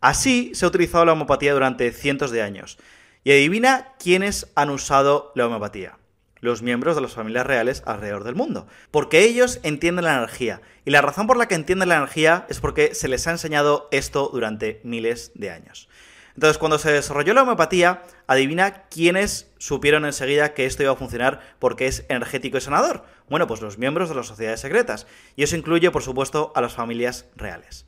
Así 0.00 0.52
se 0.54 0.64
ha 0.64 0.68
utilizado 0.68 1.04
la 1.04 1.12
homeopatía 1.12 1.52
durante 1.52 1.92
cientos 1.92 2.30
de 2.30 2.42
años. 2.42 2.78
Y 3.22 3.32
adivina 3.32 3.92
quiénes 3.98 4.46
han 4.54 4.70
usado 4.70 5.30
la 5.34 5.46
homeopatía. 5.46 5.98
Los 6.40 6.62
miembros 6.62 6.96
de 6.96 7.02
las 7.02 7.12
familias 7.12 7.46
reales 7.46 7.82
alrededor 7.84 8.24
del 8.24 8.34
mundo. 8.34 8.66
Porque 8.90 9.24
ellos 9.24 9.60
entienden 9.62 10.06
la 10.06 10.16
energía. 10.16 10.62
Y 10.86 10.90
la 10.90 11.02
razón 11.02 11.26
por 11.26 11.36
la 11.36 11.48
que 11.48 11.54
entienden 11.54 11.90
la 11.90 11.96
energía 11.96 12.46
es 12.48 12.60
porque 12.60 12.94
se 12.94 13.08
les 13.08 13.26
ha 13.26 13.32
enseñado 13.32 13.88
esto 13.90 14.30
durante 14.32 14.80
miles 14.84 15.32
de 15.34 15.50
años. 15.50 15.90
Entonces, 16.34 16.56
cuando 16.56 16.78
se 16.78 16.90
desarrolló 16.90 17.34
la 17.34 17.42
homeopatía, 17.42 18.02
adivina 18.26 18.84
quiénes 18.88 19.50
supieron 19.58 20.06
enseguida 20.06 20.54
que 20.54 20.64
esto 20.64 20.82
iba 20.82 20.92
a 20.92 20.96
funcionar 20.96 21.40
porque 21.58 21.86
es 21.86 22.06
energético 22.08 22.56
y 22.56 22.62
sanador. 22.62 23.04
Bueno, 23.28 23.46
pues 23.46 23.60
los 23.60 23.76
miembros 23.76 24.08
de 24.08 24.14
las 24.14 24.28
sociedades 24.28 24.60
secretas. 24.60 25.06
Y 25.36 25.42
eso 25.42 25.56
incluye, 25.56 25.90
por 25.90 26.02
supuesto, 26.02 26.52
a 26.54 26.62
las 26.62 26.72
familias 26.72 27.26
reales. 27.36 27.84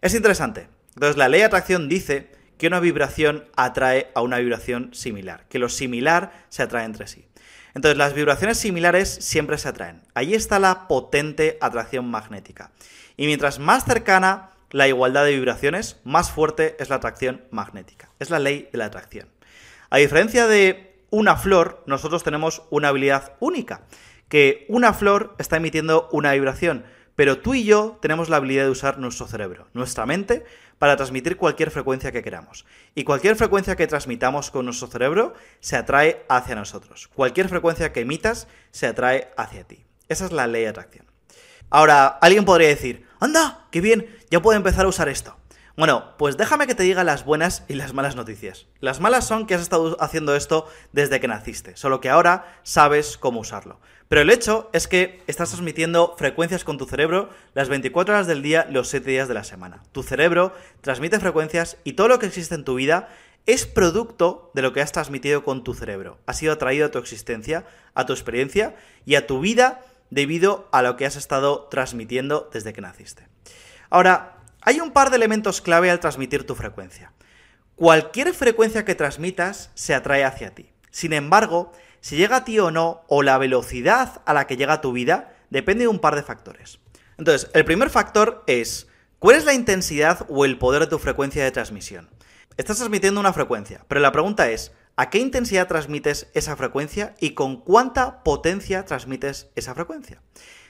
Es 0.00 0.14
interesante, 0.14 0.66
entonces 0.94 1.16
la 1.16 1.28
ley 1.28 1.40
de 1.40 1.46
atracción 1.46 1.88
dice 1.88 2.30
que 2.58 2.66
una 2.66 2.80
vibración 2.80 3.44
atrae 3.56 4.10
a 4.14 4.22
una 4.22 4.38
vibración 4.38 4.94
similar, 4.94 5.46
que 5.48 5.58
lo 5.58 5.68
similar 5.68 6.32
se 6.48 6.62
atrae 6.62 6.84
entre 6.84 7.06
sí. 7.06 7.26
Entonces 7.74 7.96
las 7.96 8.14
vibraciones 8.14 8.58
similares 8.58 9.08
siempre 9.08 9.58
se 9.58 9.68
atraen. 9.68 10.02
Ahí 10.14 10.34
está 10.34 10.58
la 10.58 10.86
potente 10.88 11.58
atracción 11.60 12.10
magnética. 12.10 12.70
Y 13.16 13.26
mientras 13.26 13.58
más 13.58 13.84
cercana 13.84 14.50
la 14.70 14.88
igualdad 14.88 15.24
de 15.24 15.32
vibraciones, 15.34 15.98
más 16.04 16.30
fuerte 16.30 16.76
es 16.78 16.88
la 16.88 16.96
atracción 16.96 17.42
magnética. 17.50 18.10
Es 18.18 18.30
la 18.30 18.38
ley 18.38 18.68
de 18.72 18.78
la 18.78 18.86
atracción. 18.86 19.28
A 19.90 19.98
diferencia 19.98 20.46
de 20.46 20.96
una 21.10 21.36
flor, 21.36 21.82
nosotros 21.86 22.24
tenemos 22.24 22.62
una 22.70 22.88
habilidad 22.88 23.34
única, 23.40 23.82
que 24.28 24.64
una 24.68 24.94
flor 24.94 25.34
está 25.38 25.58
emitiendo 25.58 26.08
una 26.10 26.32
vibración, 26.32 26.84
pero 27.16 27.38
tú 27.38 27.52
y 27.52 27.64
yo 27.64 27.98
tenemos 28.00 28.30
la 28.30 28.38
habilidad 28.38 28.64
de 28.64 28.70
usar 28.70 28.98
nuestro 28.98 29.26
cerebro, 29.26 29.68
nuestra 29.74 30.06
mente, 30.06 30.44
para 30.82 30.96
transmitir 30.96 31.36
cualquier 31.36 31.70
frecuencia 31.70 32.10
que 32.10 32.24
queramos. 32.24 32.66
Y 32.96 33.04
cualquier 33.04 33.36
frecuencia 33.36 33.76
que 33.76 33.86
transmitamos 33.86 34.50
con 34.50 34.64
nuestro 34.64 34.88
cerebro 34.88 35.32
se 35.60 35.76
atrae 35.76 36.24
hacia 36.28 36.56
nosotros. 36.56 37.06
Cualquier 37.14 37.48
frecuencia 37.48 37.92
que 37.92 38.00
emitas 38.00 38.48
se 38.72 38.88
atrae 38.88 39.30
hacia 39.36 39.62
ti. 39.62 39.84
Esa 40.08 40.24
es 40.24 40.32
la 40.32 40.48
ley 40.48 40.62
de 40.62 40.70
atracción. 40.70 41.06
Ahora, 41.70 42.08
alguien 42.08 42.44
podría 42.44 42.66
decir, 42.66 43.06
anda, 43.20 43.68
qué 43.70 43.80
bien, 43.80 44.08
ya 44.28 44.42
puedo 44.42 44.56
empezar 44.56 44.84
a 44.84 44.88
usar 44.88 45.08
esto. 45.08 45.36
Bueno, 45.74 46.14
pues 46.18 46.36
déjame 46.36 46.66
que 46.66 46.74
te 46.74 46.82
diga 46.82 47.02
las 47.02 47.24
buenas 47.24 47.64
y 47.66 47.74
las 47.74 47.94
malas 47.94 48.14
noticias. 48.14 48.66
Las 48.80 49.00
malas 49.00 49.26
son 49.26 49.46
que 49.46 49.54
has 49.54 49.62
estado 49.62 49.96
haciendo 50.00 50.36
esto 50.36 50.68
desde 50.92 51.18
que 51.18 51.28
naciste, 51.28 51.76
solo 51.76 52.00
que 52.00 52.10
ahora 52.10 52.58
sabes 52.62 53.16
cómo 53.16 53.40
usarlo. 53.40 53.80
Pero 54.08 54.20
el 54.20 54.28
hecho 54.28 54.68
es 54.74 54.86
que 54.86 55.22
estás 55.26 55.48
transmitiendo 55.48 56.14
frecuencias 56.18 56.64
con 56.64 56.76
tu 56.76 56.84
cerebro 56.84 57.30
las 57.54 57.70
24 57.70 58.14
horas 58.14 58.26
del 58.26 58.42
día, 58.42 58.66
los 58.68 58.88
7 58.88 59.08
días 59.08 59.28
de 59.28 59.34
la 59.34 59.44
semana. 59.44 59.82
Tu 59.92 60.02
cerebro 60.02 60.52
transmite 60.82 61.18
frecuencias 61.18 61.78
y 61.84 61.94
todo 61.94 62.08
lo 62.08 62.18
que 62.18 62.26
existe 62.26 62.54
en 62.54 62.64
tu 62.64 62.74
vida 62.74 63.08
es 63.46 63.64
producto 63.64 64.50
de 64.54 64.60
lo 64.60 64.74
que 64.74 64.82
has 64.82 64.92
transmitido 64.92 65.42
con 65.42 65.64
tu 65.64 65.72
cerebro. 65.72 66.18
Ha 66.26 66.34
sido 66.34 66.52
atraído 66.52 66.86
a 66.86 66.90
tu 66.90 66.98
existencia, 66.98 67.64
a 67.94 68.04
tu 68.04 68.12
experiencia 68.12 68.76
y 69.06 69.14
a 69.14 69.26
tu 69.26 69.40
vida 69.40 69.80
debido 70.10 70.68
a 70.72 70.82
lo 70.82 70.96
que 70.96 71.06
has 71.06 71.16
estado 71.16 71.68
transmitiendo 71.70 72.50
desde 72.52 72.74
que 72.74 72.82
naciste. 72.82 73.26
Ahora, 73.88 74.31
hay 74.64 74.80
un 74.80 74.92
par 74.92 75.10
de 75.10 75.16
elementos 75.16 75.60
clave 75.60 75.90
al 75.90 76.00
transmitir 76.00 76.46
tu 76.46 76.54
frecuencia. 76.54 77.12
Cualquier 77.74 78.32
frecuencia 78.32 78.84
que 78.84 78.94
transmitas 78.94 79.70
se 79.74 79.94
atrae 79.94 80.24
hacia 80.24 80.54
ti. 80.54 80.70
Sin 80.90 81.12
embargo, 81.12 81.72
si 82.00 82.16
llega 82.16 82.36
a 82.36 82.44
ti 82.44 82.58
o 82.58 82.70
no, 82.70 83.02
o 83.08 83.22
la 83.22 83.38
velocidad 83.38 84.22
a 84.24 84.34
la 84.34 84.46
que 84.46 84.56
llega 84.56 84.80
tu 84.80 84.92
vida, 84.92 85.34
depende 85.50 85.84
de 85.84 85.88
un 85.88 85.98
par 85.98 86.14
de 86.14 86.22
factores. 86.22 86.78
Entonces, 87.18 87.50
el 87.54 87.64
primer 87.64 87.90
factor 87.90 88.44
es, 88.46 88.88
¿cuál 89.18 89.36
es 89.36 89.44
la 89.44 89.54
intensidad 89.54 90.26
o 90.28 90.44
el 90.44 90.58
poder 90.58 90.82
de 90.82 90.88
tu 90.88 90.98
frecuencia 90.98 91.42
de 91.42 91.50
transmisión? 91.50 92.08
Estás 92.56 92.78
transmitiendo 92.78 93.20
una 93.20 93.32
frecuencia, 93.32 93.84
pero 93.88 94.00
la 94.00 94.12
pregunta 94.12 94.50
es, 94.50 94.72
¿a 94.96 95.10
qué 95.10 95.18
intensidad 95.18 95.68
transmites 95.68 96.28
esa 96.34 96.56
frecuencia 96.56 97.14
y 97.18 97.30
con 97.30 97.60
cuánta 97.60 98.22
potencia 98.22 98.84
transmites 98.84 99.48
esa 99.56 99.74
frecuencia? 99.74 100.20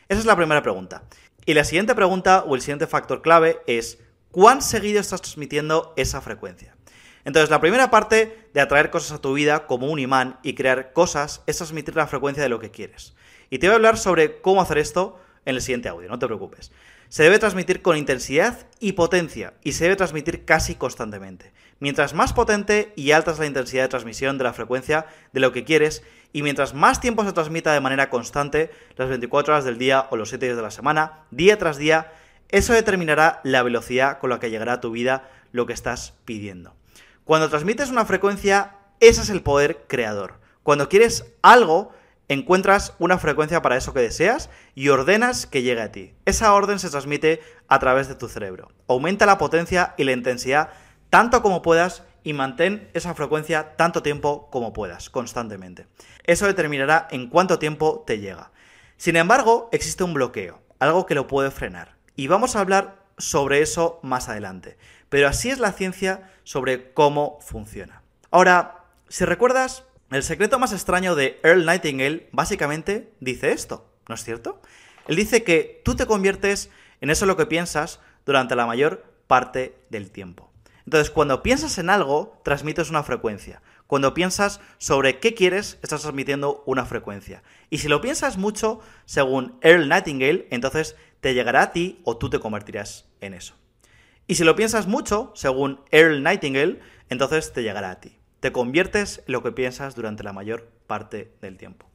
Esa 0.09 0.21
es 0.21 0.27
la 0.27 0.37
primera 0.37 0.63
pregunta. 0.63 1.03
Y 1.45 1.55
la 1.55 1.65
siguiente 1.65 1.95
pregunta 1.95 2.45
o 2.47 2.55
el 2.55 2.61
siguiente 2.61 2.87
factor 2.87 3.21
clave 3.21 3.61
es 3.67 3.99
¿cuán 4.31 4.63
seguido 4.63 5.01
estás 5.01 5.23
transmitiendo 5.23 5.93
esa 5.97 6.21
frecuencia? 6.21 6.77
Entonces, 7.25 7.51
la 7.51 7.61
primera 7.61 7.91
parte 7.91 8.49
de 8.53 8.61
atraer 8.61 8.91
cosas 8.91 9.13
a 9.13 9.21
tu 9.21 9.35
vida 9.35 9.67
como 9.67 9.89
un 9.89 9.99
imán 9.99 10.39
y 10.43 10.55
crear 10.55 10.93
cosas 10.93 11.43
es 11.47 11.57
transmitir 11.57 11.97
la 11.97 12.07
frecuencia 12.07 12.43
de 12.43 12.49
lo 12.49 12.61
que 12.61 12.71
quieres. 12.71 13.15
Y 13.51 13.59
te 13.59 13.67
voy 13.67 13.73
a 13.73 13.77
hablar 13.77 13.99
sobre 13.99 14.41
cómo 14.41 14.61
hacer 14.61 14.79
esto 14.79 15.19
en 15.45 15.57
el 15.57 15.63
siguiente 15.63 15.89
audio, 15.89 16.09
no 16.09 16.19
te 16.19 16.27
preocupes. 16.27 16.73
Se 17.09 17.25
debe 17.25 17.39
transmitir 17.39 17.83
con 17.83 17.97
intensidad 17.97 18.67
y 18.81 18.93
potencia 18.93 19.55
y 19.63 19.73
se 19.73 19.85
debe 19.85 19.97
transmitir 19.97 20.45
casi 20.45 20.77
constantemente. 20.77 21.53
Mientras 21.79 22.15
más 22.15 22.33
potente 22.33 22.93
y 22.97 23.11
alta 23.11 23.33
es 23.33 23.39
la 23.39 23.47
intensidad 23.47 23.83
de 23.83 23.89
transmisión 23.89 24.39
de 24.39 24.45
la 24.45 24.53
frecuencia 24.53 25.07
de 25.33 25.41
lo 25.41 25.53
que 25.53 25.65
quieres, 25.65 26.03
y 26.33 26.43
mientras 26.43 26.75
más 26.75 27.01
tiempo 27.01 27.25
se 27.25 27.33
transmita 27.33 27.73
de 27.73 27.81
manera 27.81 28.11
constante, 28.11 28.71
las 28.97 29.09
24 29.09 29.55
horas 29.55 29.65
del 29.65 29.79
día 29.79 30.07
o 30.11 30.17
los 30.17 30.31
7 30.31 30.47
días 30.47 30.57
de 30.57 30.63
la 30.63 30.71
semana, 30.71 31.25
día 31.31 31.59
tras 31.59 31.77
día, 31.77 32.13
eso 32.49 32.73
determinará 32.73 33.41
la 33.45 33.63
velocidad 33.63 34.19
con 34.19 34.31
la 34.31 34.41
que 34.41 34.51
llegará 34.51 34.75
a 34.75 34.81
tu 34.81 34.91
vida 34.91 35.29
lo 35.53 35.67
que 35.67 35.73
estás 35.73 36.15
pidiendo. 36.25 36.75
Cuando 37.25 37.49
transmites 37.49 37.91
una 37.91 38.05
frecuencia, 38.05 38.77
ese 39.01 39.23
es 39.23 39.31
el 39.31 39.43
poder 39.43 39.85
creador. 39.89 40.41
Cuando 40.63 40.89
quieres 40.89 41.27
algo, 41.43 41.93
encuentras 42.29 42.95
una 42.99 43.19
frecuencia 43.19 43.63
para 43.63 43.77
eso 43.77 43.93
que 43.93 44.01
deseas 44.01 44.51
y 44.75 44.89
ordenas 44.89 45.47
que 45.47 45.63
llegue 45.63 45.83
a 45.83 45.93
ti. 45.93 46.15
Esa 46.25 46.55
orden 46.55 46.79
se 46.79 46.91
transmite 46.91 47.41
a 47.69 47.79
través 47.79 48.09
de 48.09 48.15
tu 48.15 48.29
cerebro. 48.29 48.71
Aumenta 48.89 49.27
la 49.27 49.39
potencia 49.39 49.95
y 49.99 50.05
la 50.05 50.13
intensidad 50.13 50.71
tanto 51.11 51.43
como 51.43 51.61
puedas 51.61 52.05
y 52.25 52.33
mantén 52.33 52.91
esa 52.95 53.15
frecuencia 53.15 53.77
tanto 53.77 54.03
tiempo 54.03 54.49
como 54.51 54.73
puedas, 54.73 55.11
constantemente. 55.11 55.87
Eso 56.25 56.47
determinará 56.47 57.09
en 57.11 57.29
cuánto 57.29 57.59
tiempo 57.59 58.05
te 58.07 58.19
llega. 58.19 58.53
Sin 58.97 59.17
embargo, 59.17 59.69
existe 59.73 60.05
un 60.05 60.15
bloqueo, 60.15 60.61
algo 60.79 61.07
que 61.07 61.15
lo 61.15 61.27
puede 61.27 61.51
frenar. 61.51 61.97
Y 62.15 62.29
vamos 62.29 62.55
a 62.55 62.61
hablar 62.61 63.03
sobre 63.19 63.63
eso 63.63 63.99
más 64.03 64.29
adelante. 64.29 64.77
Pero 65.09 65.29
así 65.29 65.51
es 65.51 65.59
la 65.59 65.73
ciencia 65.73 66.31
sobre 66.45 66.93
cómo 66.93 67.39
funciona. 67.41 68.03
Ahora, 68.31 68.85
si 69.09 69.25
recuerdas, 69.25 69.85
el 70.11 70.23
secreto 70.23 70.59
más 70.59 70.73
extraño 70.73 71.15
de 71.15 71.41
Earl 71.43 71.65
Nightingale 71.65 72.29
básicamente 72.33 73.13
dice 73.21 73.53
esto, 73.53 73.91
¿no 74.09 74.15
es 74.15 74.25
cierto? 74.25 74.61
Él 75.09 75.17
dice 75.17 75.43
que 75.43 75.81
tú 75.85 75.97
te 75.97 76.07
conviertes 76.07 76.71
en 77.01 77.11
eso 77.11 77.27
lo 77.27 77.37
que 77.37 77.47
piensas 77.47 78.01
durante 78.25 78.55
la 78.55 78.67
mayor 78.67 79.05
parte 79.27 79.75
del 79.91 80.11
tiempo. 80.11 80.52
Entonces, 80.85 81.11
cuando 81.11 81.43
piensas 81.43 81.79
en 81.79 81.91
algo, 81.91 82.41
transmites 82.45 82.91
una 82.91 83.03
frecuencia. 83.03 83.63
Cuando 83.87 84.15
piensas 84.15 84.61
sobre 84.79 85.19
qué 85.19 85.35
quieres, 85.35 85.79
estás 85.83 86.03
transmitiendo 86.03 86.63
una 86.67 86.87
frecuencia. 86.87 87.43
Y 87.69 87.79
si 87.79 87.89
lo 87.89 88.01
piensas 88.01 88.39
mucho, 88.39 88.81
según 89.05 89.59
Earl 89.61 89.89
Nightingale, 89.89 90.49
entonces 90.51 90.97
te 91.21 91.35
llegará 91.35 91.63
a 91.63 91.73
ti 91.73 92.01
o 92.05 92.17
tú 92.17 92.31
te 92.31 92.41
convertirás 92.41 93.07
en 93.21 93.35
eso. 93.35 93.55
Y 94.27 94.37
si 94.37 94.45
lo 94.45 94.57
piensas 94.57 94.87
mucho, 94.87 95.31
según 95.35 95.81
Earl 95.91 96.23
Nightingale, 96.23 96.81
entonces 97.11 97.53
te 97.53 97.63
llegará 97.63 97.91
a 97.91 98.01
ti. 98.01 98.17
Te 98.41 98.51
conviertes 98.51 99.23
en 99.27 99.33
lo 99.33 99.43
que 99.43 99.53
piensas 99.53 99.95
durante 99.95 100.25
la 100.25 100.33
mayor 100.33 100.71
parte 100.87 101.33
del 101.41 101.59
tiempo. 101.59 101.89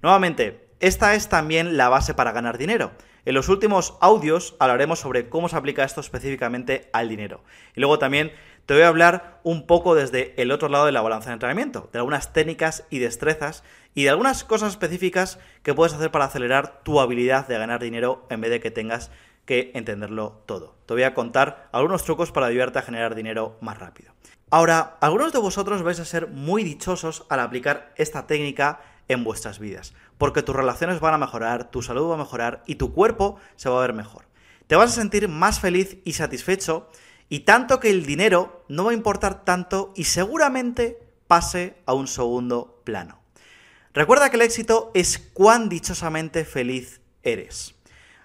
Nuevamente, 0.00 0.68
esta 0.82 1.14
es 1.14 1.28
también 1.28 1.76
la 1.76 1.88
base 1.88 2.12
para 2.12 2.32
ganar 2.32 2.58
dinero. 2.58 2.90
En 3.24 3.34
los 3.34 3.48
últimos 3.48 3.96
audios 4.00 4.56
hablaremos 4.58 4.98
sobre 4.98 5.28
cómo 5.28 5.48
se 5.48 5.54
aplica 5.54 5.84
esto 5.84 6.00
específicamente 6.00 6.90
al 6.92 7.08
dinero. 7.08 7.44
Y 7.76 7.80
luego 7.80 8.00
también 8.00 8.32
te 8.66 8.74
voy 8.74 8.82
a 8.82 8.88
hablar 8.88 9.38
un 9.44 9.68
poco 9.68 9.94
desde 9.94 10.34
el 10.42 10.50
otro 10.50 10.68
lado 10.68 10.86
de 10.86 10.90
la 10.90 11.00
balanza 11.00 11.28
de 11.28 11.34
entrenamiento, 11.34 11.88
de 11.92 12.00
algunas 12.00 12.32
técnicas 12.32 12.84
y 12.90 12.98
destrezas 12.98 13.62
y 13.94 14.02
de 14.02 14.10
algunas 14.10 14.42
cosas 14.42 14.70
específicas 14.70 15.38
que 15.62 15.72
puedes 15.72 15.94
hacer 15.94 16.10
para 16.10 16.24
acelerar 16.24 16.82
tu 16.82 16.98
habilidad 16.98 17.46
de 17.46 17.58
ganar 17.58 17.80
dinero 17.80 18.26
en 18.28 18.40
vez 18.40 18.50
de 18.50 18.58
que 18.58 18.72
tengas 18.72 19.12
que 19.44 19.70
entenderlo 19.74 20.42
todo. 20.46 20.74
Te 20.86 20.94
voy 20.94 21.04
a 21.04 21.14
contar 21.14 21.68
algunos 21.70 22.02
trucos 22.02 22.32
para 22.32 22.46
ayudarte 22.46 22.80
a 22.80 22.82
generar 22.82 23.14
dinero 23.14 23.56
más 23.60 23.78
rápido. 23.78 24.12
Ahora, 24.50 24.98
algunos 25.00 25.32
de 25.32 25.38
vosotros 25.38 25.84
vais 25.84 26.00
a 26.00 26.04
ser 26.04 26.26
muy 26.26 26.64
dichosos 26.64 27.24
al 27.28 27.38
aplicar 27.38 27.94
esta 27.96 28.26
técnica 28.26 28.80
en 29.08 29.24
vuestras 29.24 29.58
vidas, 29.58 29.94
porque 30.18 30.42
tus 30.42 30.56
relaciones 30.56 31.00
van 31.00 31.14
a 31.14 31.18
mejorar, 31.18 31.70
tu 31.70 31.82
salud 31.82 32.10
va 32.10 32.14
a 32.14 32.18
mejorar 32.18 32.62
y 32.66 32.76
tu 32.76 32.92
cuerpo 32.92 33.38
se 33.56 33.68
va 33.68 33.78
a 33.78 33.86
ver 33.86 33.92
mejor. 33.92 34.24
Te 34.66 34.76
vas 34.76 34.92
a 34.92 35.00
sentir 35.00 35.28
más 35.28 35.60
feliz 35.60 35.98
y 36.04 36.14
satisfecho 36.14 36.90
y 37.28 37.40
tanto 37.40 37.80
que 37.80 37.90
el 37.90 38.06
dinero 38.06 38.64
no 38.68 38.84
va 38.84 38.90
a 38.90 38.94
importar 38.94 39.44
tanto 39.44 39.92
y 39.96 40.04
seguramente 40.04 40.98
pase 41.26 41.76
a 41.86 41.94
un 41.94 42.06
segundo 42.06 42.82
plano. 42.84 43.20
Recuerda 43.94 44.30
que 44.30 44.36
el 44.36 44.42
éxito 44.42 44.90
es 44.94 45.18
cuán 45.18 45.68
dichosamente 45.68 46.44
feliz 46.44 47.00
eres. 47.22 47.74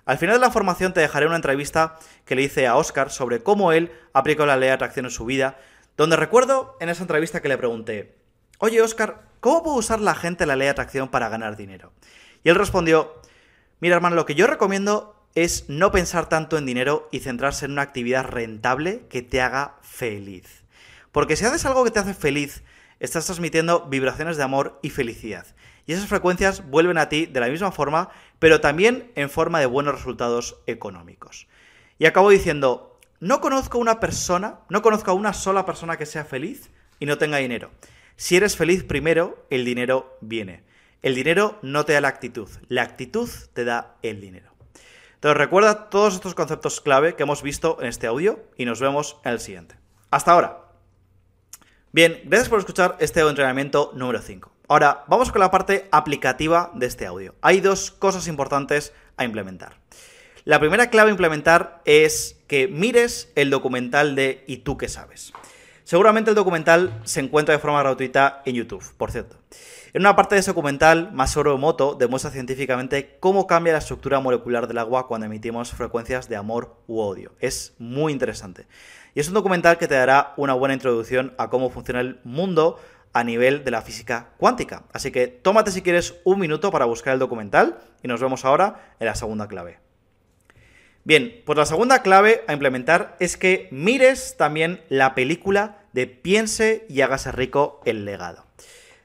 Al 0.06 0.18
final 0.18 0.36
de 0.36 0.42
la 0.42 0.52
formación 0.52 0.94
te 0.94 1.02
dejaré 1.02 1.26
una 1.26 1.36
entrevista 1.36 2.00
que 2.24 2.36
le 2.36 2.44
hice 2.44 2.68
a 2.68 2.78
Oscar 2.78 3.12
sobre 3.12 3.44
cómo 3.44 3.74
él 3.74 3.92
aplicó 4.13 4.46
la 4.46 4.56
ley 4.56 4.68
de 4.68 4.74
atracción 4.74 5.06
en 5.06 5.12
su 5.12 5.26
vida, 5.26 5.58
donde 5.98 6.16
recuerdo 6.16 6.78
en 6.80 6.88
esa 6.88 7.04
entrevista 7.04 7.42
que 7.42 7.50
le 7.50 7.58
pregunté, 7.58 8.16
oye 8.60 8.82
Oscar, 8.82 9.27
¿cómo 9.39 9.63
puede 9.63 9.78
usar 9.78 10.00
la 10.00 10.15
gente 10.15 10.45
la 10.45 10.56
ley 10.56 10.65
de 10.65 10.71
atracción 10.71 11.10
para 11.10 11.30
ganar 11.30 11.58
dinero? 11.58 11.93
Y 12.43 12.50
él 12.50 12.56
respondió, 12.56 13.21
mira 13.80 13.95
hermano, 13.95 14.15
lo 14.15 14.26
que 14.26 14.36
yo 14.36 14.47
recomiendo 14.47 15.15
es 15.36 15.65
no 15.67 15.91
pensar 15.91 16.30
tanto 16.30 16.58
en 16.58 16.65
dinero 16.65 17.10
y 17.12 17.19
centrarse 17.19 17.65
en 17.65 17.73
una 17.73 17.84
actividad 17.84 18.26
rentable 18.26 19.04
que 19.10 19.21
te 19.21 19.41
haga 19.41 19.76
feliz. 19.82 20.63
Porque 21.12 21.36
si 21.36 21.45
haces 21.45 21.65
algo 21.65 21.84
que 21.84 21.91
te 21.91 22.00
hace 22.00 22.13
feliz, 22.13 22.63
estás 23.00 23.26
transmitiendo 23.26 23.86
vibraciones 23.88 24.38
de 24.38 24.43
amor 24.43 24.80
y 24.82 24.89
felicidad. 24.89 25.45
Y 25.86 25.93
esas 25.93 26.08
frecuencias 26.08 26.69
vuelven 26.69 26.97
a 26.97 27.10
ti 27.10 27.26
de 27.26 27.39
la 27.39 27.47
misma 27.47 27.71
forma, 27.71 28.10
pero 28.39 28.62
también 28.62 29.12
en 29.15 29.30
forma 29.30 29.60
de 29.60 29.67
buenos 29.67 29.95
resultados 29.95 30.58
económicos. 30.65 31.47
Y 31.97 32.06
acabo 32.06 32.30
diciendo, 32.30 33.00
no 33.19 33.41
conozco 33.41 33.78
una 33.78 34.00
persona, 34.00 34.60
no 34.69 34.82
conozco 34.82 35.12
a 35.12 35.15
una 35.15 35.34
sola 35.34 35.65
persona 35.65 35.97
que 35.97 36.06
sea 36.06 36.26
feliz 36.26 36.69
y 37.00 37.06
no 37.06 37.17
tenga 37.17 37.38
dinero. 37.38 37.71
Si 38.19 38.36
eres 38.36 38.58
feliz 38.58 38.84
primero, 38.84 39.45
el 39.51 39.63
dinero 39.63 40.17
viene. 40.21 40.63
El 41.03 41.13
dinero 41.13 41.60
no 41.62 41.86
te 41.86 41.93
da 41.93 42.01
la 42.01 42.08
actitud, 42.08 42.49
la 42.67 42.82
actitud 42.82 43.30
te 43.53 43.63
da 43.63 43.95
el 44.01 44.19
dinero. 44.19 44.51
Entonces 45.13 45.38
recuerda 45.38 45.91
todos 45.91 46.15
estos 46.15 46.34
conceptos 46.34 46.82
clave 46.82 47.15
que 47.15 47.21
hemos 47.21 47.43
visto 47.43 47.77
en 47.80 47.86
este 47.86 48.08
audio 48.08 48.43
y 48.58 48.65
nos 48.65 48.80
vemos 48.80 49.17
en 49.23 49.34
el 49.34 49.39
siguiente. 49.39 49.75
Hasta 50.10 50.32
ahora. 50.32 50.63
Bien, 51.91 52.19
gracias 52.25 52.49
por 52.49 52.58
escuchar 52.58 52.97
este 52.99 53.19
entrenamiento 53.21 53.91
número 53.93 54.19
5. 54.19 54.51
Ahora, 54.67 55.06
vamos 55.08 55.32
con 55.32 55.39
la 55.39 55.51
parte 55.51 55.88
aplicativa 55.91 56.71
de 56.73 56.88
este 56.88 57.06
audio. 57.06 57.36
Hay 57.41 57.62
dos 57.62 57.91
cosas 57.91 58.27
importantes 58.27 58.93
a 59.15 59.25
implementar. 59.25 59.77
La 60.43 60.60
primera 60.60 60.89
clave 60.89 61.10
a 61.10 61.12
implementar 61.12 61.84
es 61.86 62.39
que 62.47 62.67
mires 62.67 63.32
el 63.36 63.51
documental 63.51 64.15
de 64.15 64.43
¿Y 64.47 64.58
tú 64.58 64.75
qué 64.75 64.89
sabes? 64.89 65.34
Seguramente 65.88 66.32
el 66.32 66.36
documental 66.36 67.00
se 67.06 67.21
encuentra 67.21 67.56
de 67.56 67.60
forma 67.60 67.80
gratuita 67.80 68.41
en 68.43 68.56
YouTube, 68.56 68.84
por 68.97 69.10
cierto. 69.10 69.38
En 69.93 70.02
una 70.02 70.17
parte 70.17 70.36
de 70.36 70.41
ese 70.41 70.52
documental, 70.52 71.13
Masaru 71.13 71.58
Moto 71.58 71.95
demuestra 71.95 72.30
científicamente 72.30 73.15
cómo 73.21 73.47
cambia 73.47 73.71
la 73.71 73.80
estructura 73.80 74.19
molecular 74.19 74.67
del 74.67 74.80
agua 74.80 75.08
cuando 75.08 75.28
emitimos 75.28 75.71
frecuencias 75.71 76.28
de 76.28 76.36
amor 76.36 76.76
u 76.88 77.00
odio. 77.00 77.36
Es 77.39 77.73
muy 77.80 78.12
interesante. 78.12 78.67
Y 79.15 79.21
es 79.21 79.30
un 79.30 79.34
documental 79.34 79.78
que 79.78 79.88
te 79.88 79.95
dará 79.95 80.34
una 80.36 80.56
buena 80.56 80.73
introducción 80.73 81.34
a 81.38 81.50
cómo 81.50 81.69
funciona 81.69 82.02
el 82.02 82.19
mundo 82.26 82.82
a 83.13 83.23
nivel 83.23 83.63
de 83.63 83.71
la 83.71 83.82
física 83.82 84.32
cuántica. 84.36 84.84
Así 84.91 85.12
que 85.12 85.28
tómate 85.28 85.71
si 85.71 85.84
quieres 85.84 86.15
un 86.26 86.38
minuto 86.38 86.69
para 86.69 86.84
buscar 86.84 87.13
el 87.13 87.19
documental 87.19 87.78
y 88.04 88.10
nos 88.10 88.19
vemos 88.19 88.43
ahora 88.43 88.93
en 89.00 89.06
la 89.06 89.15
segunda 89.15 89.47
clave. 89.47 89.80
Bien, 91.08 91.41
pues 91.45 91.58
la 91.58 91.65
segunda 91.65 92.02
clave 92.02 92.43
a 92.50 92.52
implementar 92.52 93.15
es 93.21 93.38
que 93.38 93.69
mires 93.71 94.36
también 94.36 94.82
la 94.89 95.15
película 95.15 95.77
de 95.93 96.08
Piense 96.08 96.86
y 96.89 97.02
hágase 97.02 97.32
rico 97.32 97.82
el 97.86 98.06
legado. 98.06 98.45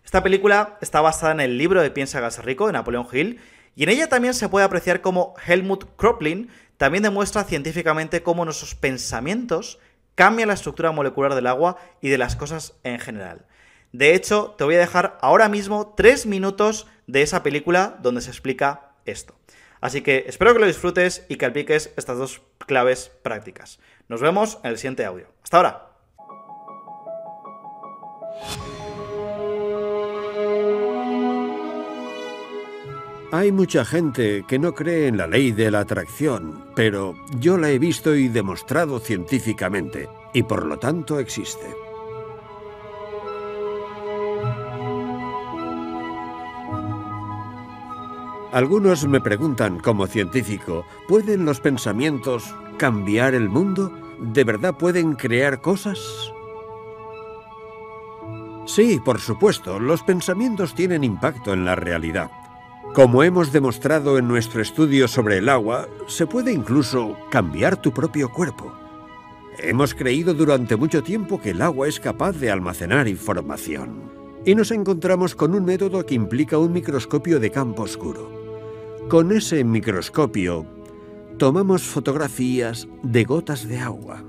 Esta 0.05 0.23
película 0.23 0.79
está 0.81 1.01
basada 1.01 1.33
en 1.33 1.41
el 1.41 1.59
libro 1.59 1.83
de 1.83 1.91
Piense 1.91 2.17
y 2.17 2.19
hágase 2.19 2.43
rico 2.43 2.67
de 2.67 2.73
Napoleón 2.73 3.07
Hill 3.11 3.41
y 3.75 3.85
en 3.85 3.89
ella 3.89 4.09
también 4.09 4.35
se 4.35 4.49
puede 4.49 4.65
apreciar 4.65 5.01
cómo 5.01 5.35
Helmut 5.47 5.85
Kroplin 5.97 6.51
también 6.77 7.03
demuestra 7.03 7.45
científicamente 7.45 8.23
cómo 8.23 8.45
nuestros 8.45 8.75
pensamientos 8.75 9.79
cambian 10.15 10.49
la 10.49 10.55
estructura 10.55 10.93
molecular 10.93 11.35
del 11.35 11.47
agua 11.47 11.79
y 12.01 12.09
de 12.09 12.19
las 12.19 12.37
cosas 12.37 12.75
en 12.83 12.99
general. 12.99 13.47
De 13.93 14.15
hecho, 14.15 14.55
te 14.57 14.65
voy 14.65 14.75
a 14.75 14.81
dejar 14.81 15.19
ahora 15.21 15.49
mismo 15.49 15.95
tres 15.97 16.27
minutos 16.27 16.87
de 17.07 17.23
esa 17.23 17.43
película 17.43 17.99
donde 18.03 18.21
se 18.21 18.31
explica 18.31 18.95
esto. 19.05 19.35
Así 19.81 20.03
que 20.03 20.25
espero 20.27 20.53
que 20.55 20.61
lo 20.61 20.67
disfrutes 20.67 21.27
y 21.29 21.37
que 21.37 21.47
apliques 21.47 21.93
estas 21.97 22.17
dos 22.17 22.43
claves 22.59 23.11
prácticas. 23.23 23.81
Nos 24.09 24.21
vemos 24.21 24.59
en 24.63 24.71
el 24.71 24.79
siguiente 24.79 25.05
audio. 25.05 25.27
Hasta 25.43 25.57
ahora. 25.57 25.92
Hay 33.35 33.51
mucha 33.51 33.87
gente 33.87 34.45
que 34.47 34.59
no 34.59 34.75
cree 34.75 35.07
en 35.07 35.17
la 35.17 35.27
ley 35.27 35.53
de 35.53 35.71
la 35.71 35.81
atracción, 35.81 36.67
pero 36.77 37.15
yo 37.41 37.57
la 37.57 37.71
he 37.71 37.79
visto 37.79 38.15
y 38.15 38.29
demostrado 38.29 39.01
científicamente, 39.01 40.07
y 40.35 40.43
por 40.43 40.67
lo 40.67 40.79
tanto 40.79 41.19
existe. 41.19 41.67
Algunos 48.53 49.09
me 49.09 49.23
preguntan, 49.23 49.81
como 49.81 50.07
científico, 50.07 50.85
¿pueden 51.09 51.47
los 51.47 51.59
pensamientos 51.59 52.55
cambiar 52.77 53.33
el 53.33 53.49
mundo? 53.49 53.91
¿De 54.21 54.45
verdad 54.45 54.77
pueden 54.77 55.15
crear 55.15 55.63
cosas? 55.63 55.99
Sí, 58.67 59.01
por 59.03 59.21
supuesto, 59.21 59.81
los 59.81 60.03
pensamientos 60.03 60.75
tienen 60.75 61.03
impacto 61.03 61.55
en 61.55 61.65
la 61.65 61.77
realidad. 61.77 62.31
Como 62.95 63.23
hemos 63.23 63.53
demostrado 63.53 64.19
en 64.19 64.29
nuestro 64.29 64.61
estudio 64.61 65.09
sobre 65.09 65.39
el 65.39 65.49
agua, 65.49 65.89
se 66.09 66.27
puede 66.27 66.53
incluso 66.53 67.17
cambiar 67.31 67.81
tu 67.81 67.91
propio 67.91 68.29
cuerpo. 68.31 68.71
Hemos 69.59 69.95
creído 69.95 70.35
durante 70.35 70.77
mucho 70.77 71.03
tiempo 71.03 71.41
que 71.41 71.51
el 71.51 71.63
agua 71.63 71.89
es 71.89 71.99
capaz 71.99 72.33
de 72.33 72.51
almacenar 72.51 73.09
información. 73.09 74.13
Y 74.45 74.55
nos 74.55 74.73
encontramos 74.73 75.35
con 75.35 75.55
un 75.55 75.65
método 75.65 76.05
que 76.05 76.15
implica 76.15 76.59
un 76.59 76.75
microscopio 76.75 77.41
de 77.41 77.51
campo 77.51 77.85
oscuro. 77.85 78.31
Con 79.09 79.33
ese 79.33 79.65
microscopio 79.65 80.67
tomamos 81.39 81.85
fotografías 81.85 82.89
de 83.03 83.25
gotas 83.25 83.67
de 83.67 83.79
agua. 83.79 84.23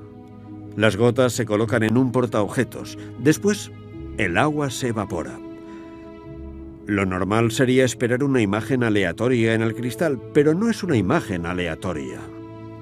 Las 0.77 0.95
gotas 0.95 1.33
se 1.33 1.45
colocan 1.45 1.83
en 1.83 1.97
un 1.97 2.13
portaobjetos. 2.13 2.97
Después, 3.19 3.73
el 4.17 4.37
agua 4.37 4.69
se 4.69 4.87
evapora. 4.87 5.37
Lo 6.85 7.05
normal 7.05 7.51
sería 7.51 7.85
esperar 7.85 8.23
una 8.23 8.41
imagen 8.41 8.83
aleatoria 8.83 9.53
en 9.53 9.61
el 9.61 9.73
cristal, 9.73 10.19
pero 10.33 10.53
no 10.53 10.69
es 10.69 10.83
una 10.83 10.97
imagen 10.97 11.45
aleatoria. 11.45 12.19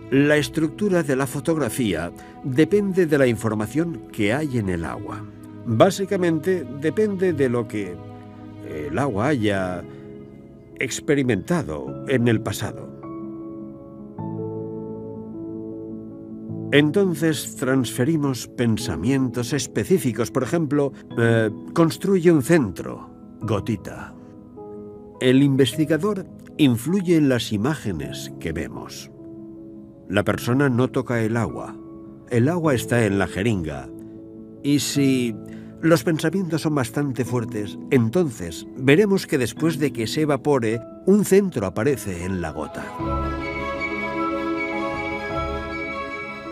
La 0.10 0.38
estructura 0.38 1.04
de 1.04 1.16
la 1.16 1.28
fotografía 1.28 2.12
depende 2.44 3.06
de 3.06 3.18
la 3.18 3.28
información 3.28 4.08
que 4.12 4.34
hay 4.34 4.58
en 4.58 4.70
el 4.70 4.86
agua. 4.86 5.24
Básicamente 5.66 6.66
depende 6.82 7.34
de 7.34 7.48
lo 7.48 7.68
que 7.68 7.96
el 8.68 8.98
agua 8.98 9.28
haya 9.28 9.84
experimentado 10.80 12.04
en 12.08 12.28
el 12.28 12.42
pasado. 12.42 12.90
Entonces 16.72 17.56
transferimos 17.58 18.48
pensamientos 18.48 19.52
específicos, 19.54 20.32
por 20.32 20.44
ejemplo, 20.44 20.94
eh, 21.18 21.50
construye 21.74 22.32
un 22.32 22.42
centro, 22.42 23.11
gotita. 23.42 24.14
El 25.20 25.42
investigador 25.44 26.26
influye 26.58 27.18
en 27.18 27.30
las 27.30 27.52
imágenes 27.52 28.32
que 28.40 28.52
vemos. 28.52 29.12
La 30.10 30.24
persona 30.24 30.70
no 30.70 30.90
toca 30.90 31.22
el 31.22 31.38
agua. 31.38 31.76
el 32.30 32.48
agua 32.48 32.74
está 32.74 33.06
en 33.06 33.20
la 33.20 33.28
jeringa. 33.28 33.90
Y 34.64 34.80
si 34.80 35.36
los 35.82 36.04
pensamientos 36.04 36.62
son 36.62 36.76
bastante 36.76 37.26
fuertes, 37.26 37.78
entonces 37.90 38.66
veremos 38.78 39.28
que 39.28 39.38
después 39.38 39.80
de 39.80 39.92
que 39.92 40.08
se 40.08 40.22
evapore, 40.22 40.80
un 41.08 41.26
centro 41.26 41.66
aparece 41.66 42.24
en 42.24 42.40
la 42.40 42.52
gota. 42.52 42.86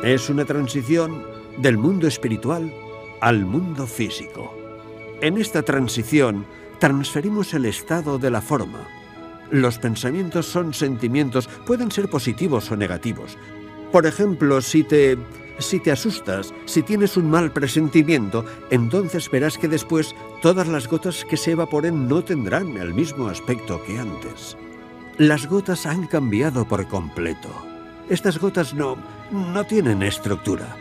Es 0.03 0.29
una 0.29 0.45
transición 0.45 1.23
del 1.61 1.77
mundo 1.77 2.07
espiritual 2.07 2.73
al 3.21 3.45
mundo 3.45 3.85
físico. 3.85 4.53
En 5.21 5.37
esta 5.37 5.61
transición 5.61 6.45
transferimos 6.79 7.53
el 7.53 7.65
estado 7.65 8.17
de 8.17 8.31
la 8.31 8.41
forma. 8.41 8.87
Los 9.51 9.77
pensamientos 9.77 10.45
son 10.45 10.73
sentimientos, 10.73 11.47
pueden 11.65 11.91
ser 11.91 12.09
positivos 12.09 12.71
o 12.71 12.77
negativos. 12.77 13.37
Por 13.91 14.05
ejemplo, 14.05 14.61
si 14.61 14.83
te 14.83 15.17
si 15.59 15.79
te 15.79 15.91
asustas, 15.91 16.53
si 16.65 16.81
tienes 16.83 17.17
un 17.17 17.29
mal 17.29 17.51
presentimiento, 17.51 18.45
entonces 18.71 19.29
verás 19.29 19.57
que 19.57 19.67
después 19.67 20.15
todas 20.41 20.67
las 20.67 20.87
gotas 20.87 21.25
que 21.25 21.35
se 21.35 21.51
evaporen 21.51 22.07
no 22.07 22.23
tendrán 22.23 22.77
el 22.77 22.93
mismo 22.93 23.27
aspecto 23.27 23.83
que 23.83 23.99
antes. 23.99 24.57
Las 25.17 25.47
gotas 25.47 25.85
han 25.85 26.07
cambiado 26.07 26.65
por 26.65 26.87
completo. 26.87 27.49
Estas 28.09 28.39
gotas 28.39 28.73
no, 28.73 28.97
no 29.31 29.65
tienen 29.65 30.01
estructura. 30.01 30.77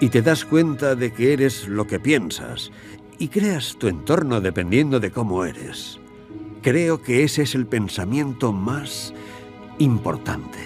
Y 0.00 0.10
te 0.10 0.20
das 0.20 0.44
cuenta 0.44 0.94
de 0.94 1.12
que 1.12 1.32
eres 1.32 1.66
lo 1.66 1.86
que 1.86 1.98
piensas 1.98 2.70
y 3.18 3.28
creas 3.28 3.76
tu 3.78 3.88
entorno 3.88 4.40
dependiendo 4.40 5.00
de 5.00 5.10
cómo 5.10 5.44
eres. 5.44 5.98
Creo 6.62 7.02
que 7.02 7.24
ese 7.24 7.42
es 7.42 7.54
el 7.54 7.66
pensamiento 7.66 8.52
más 8.52 9.12
importante. 9.78 10.58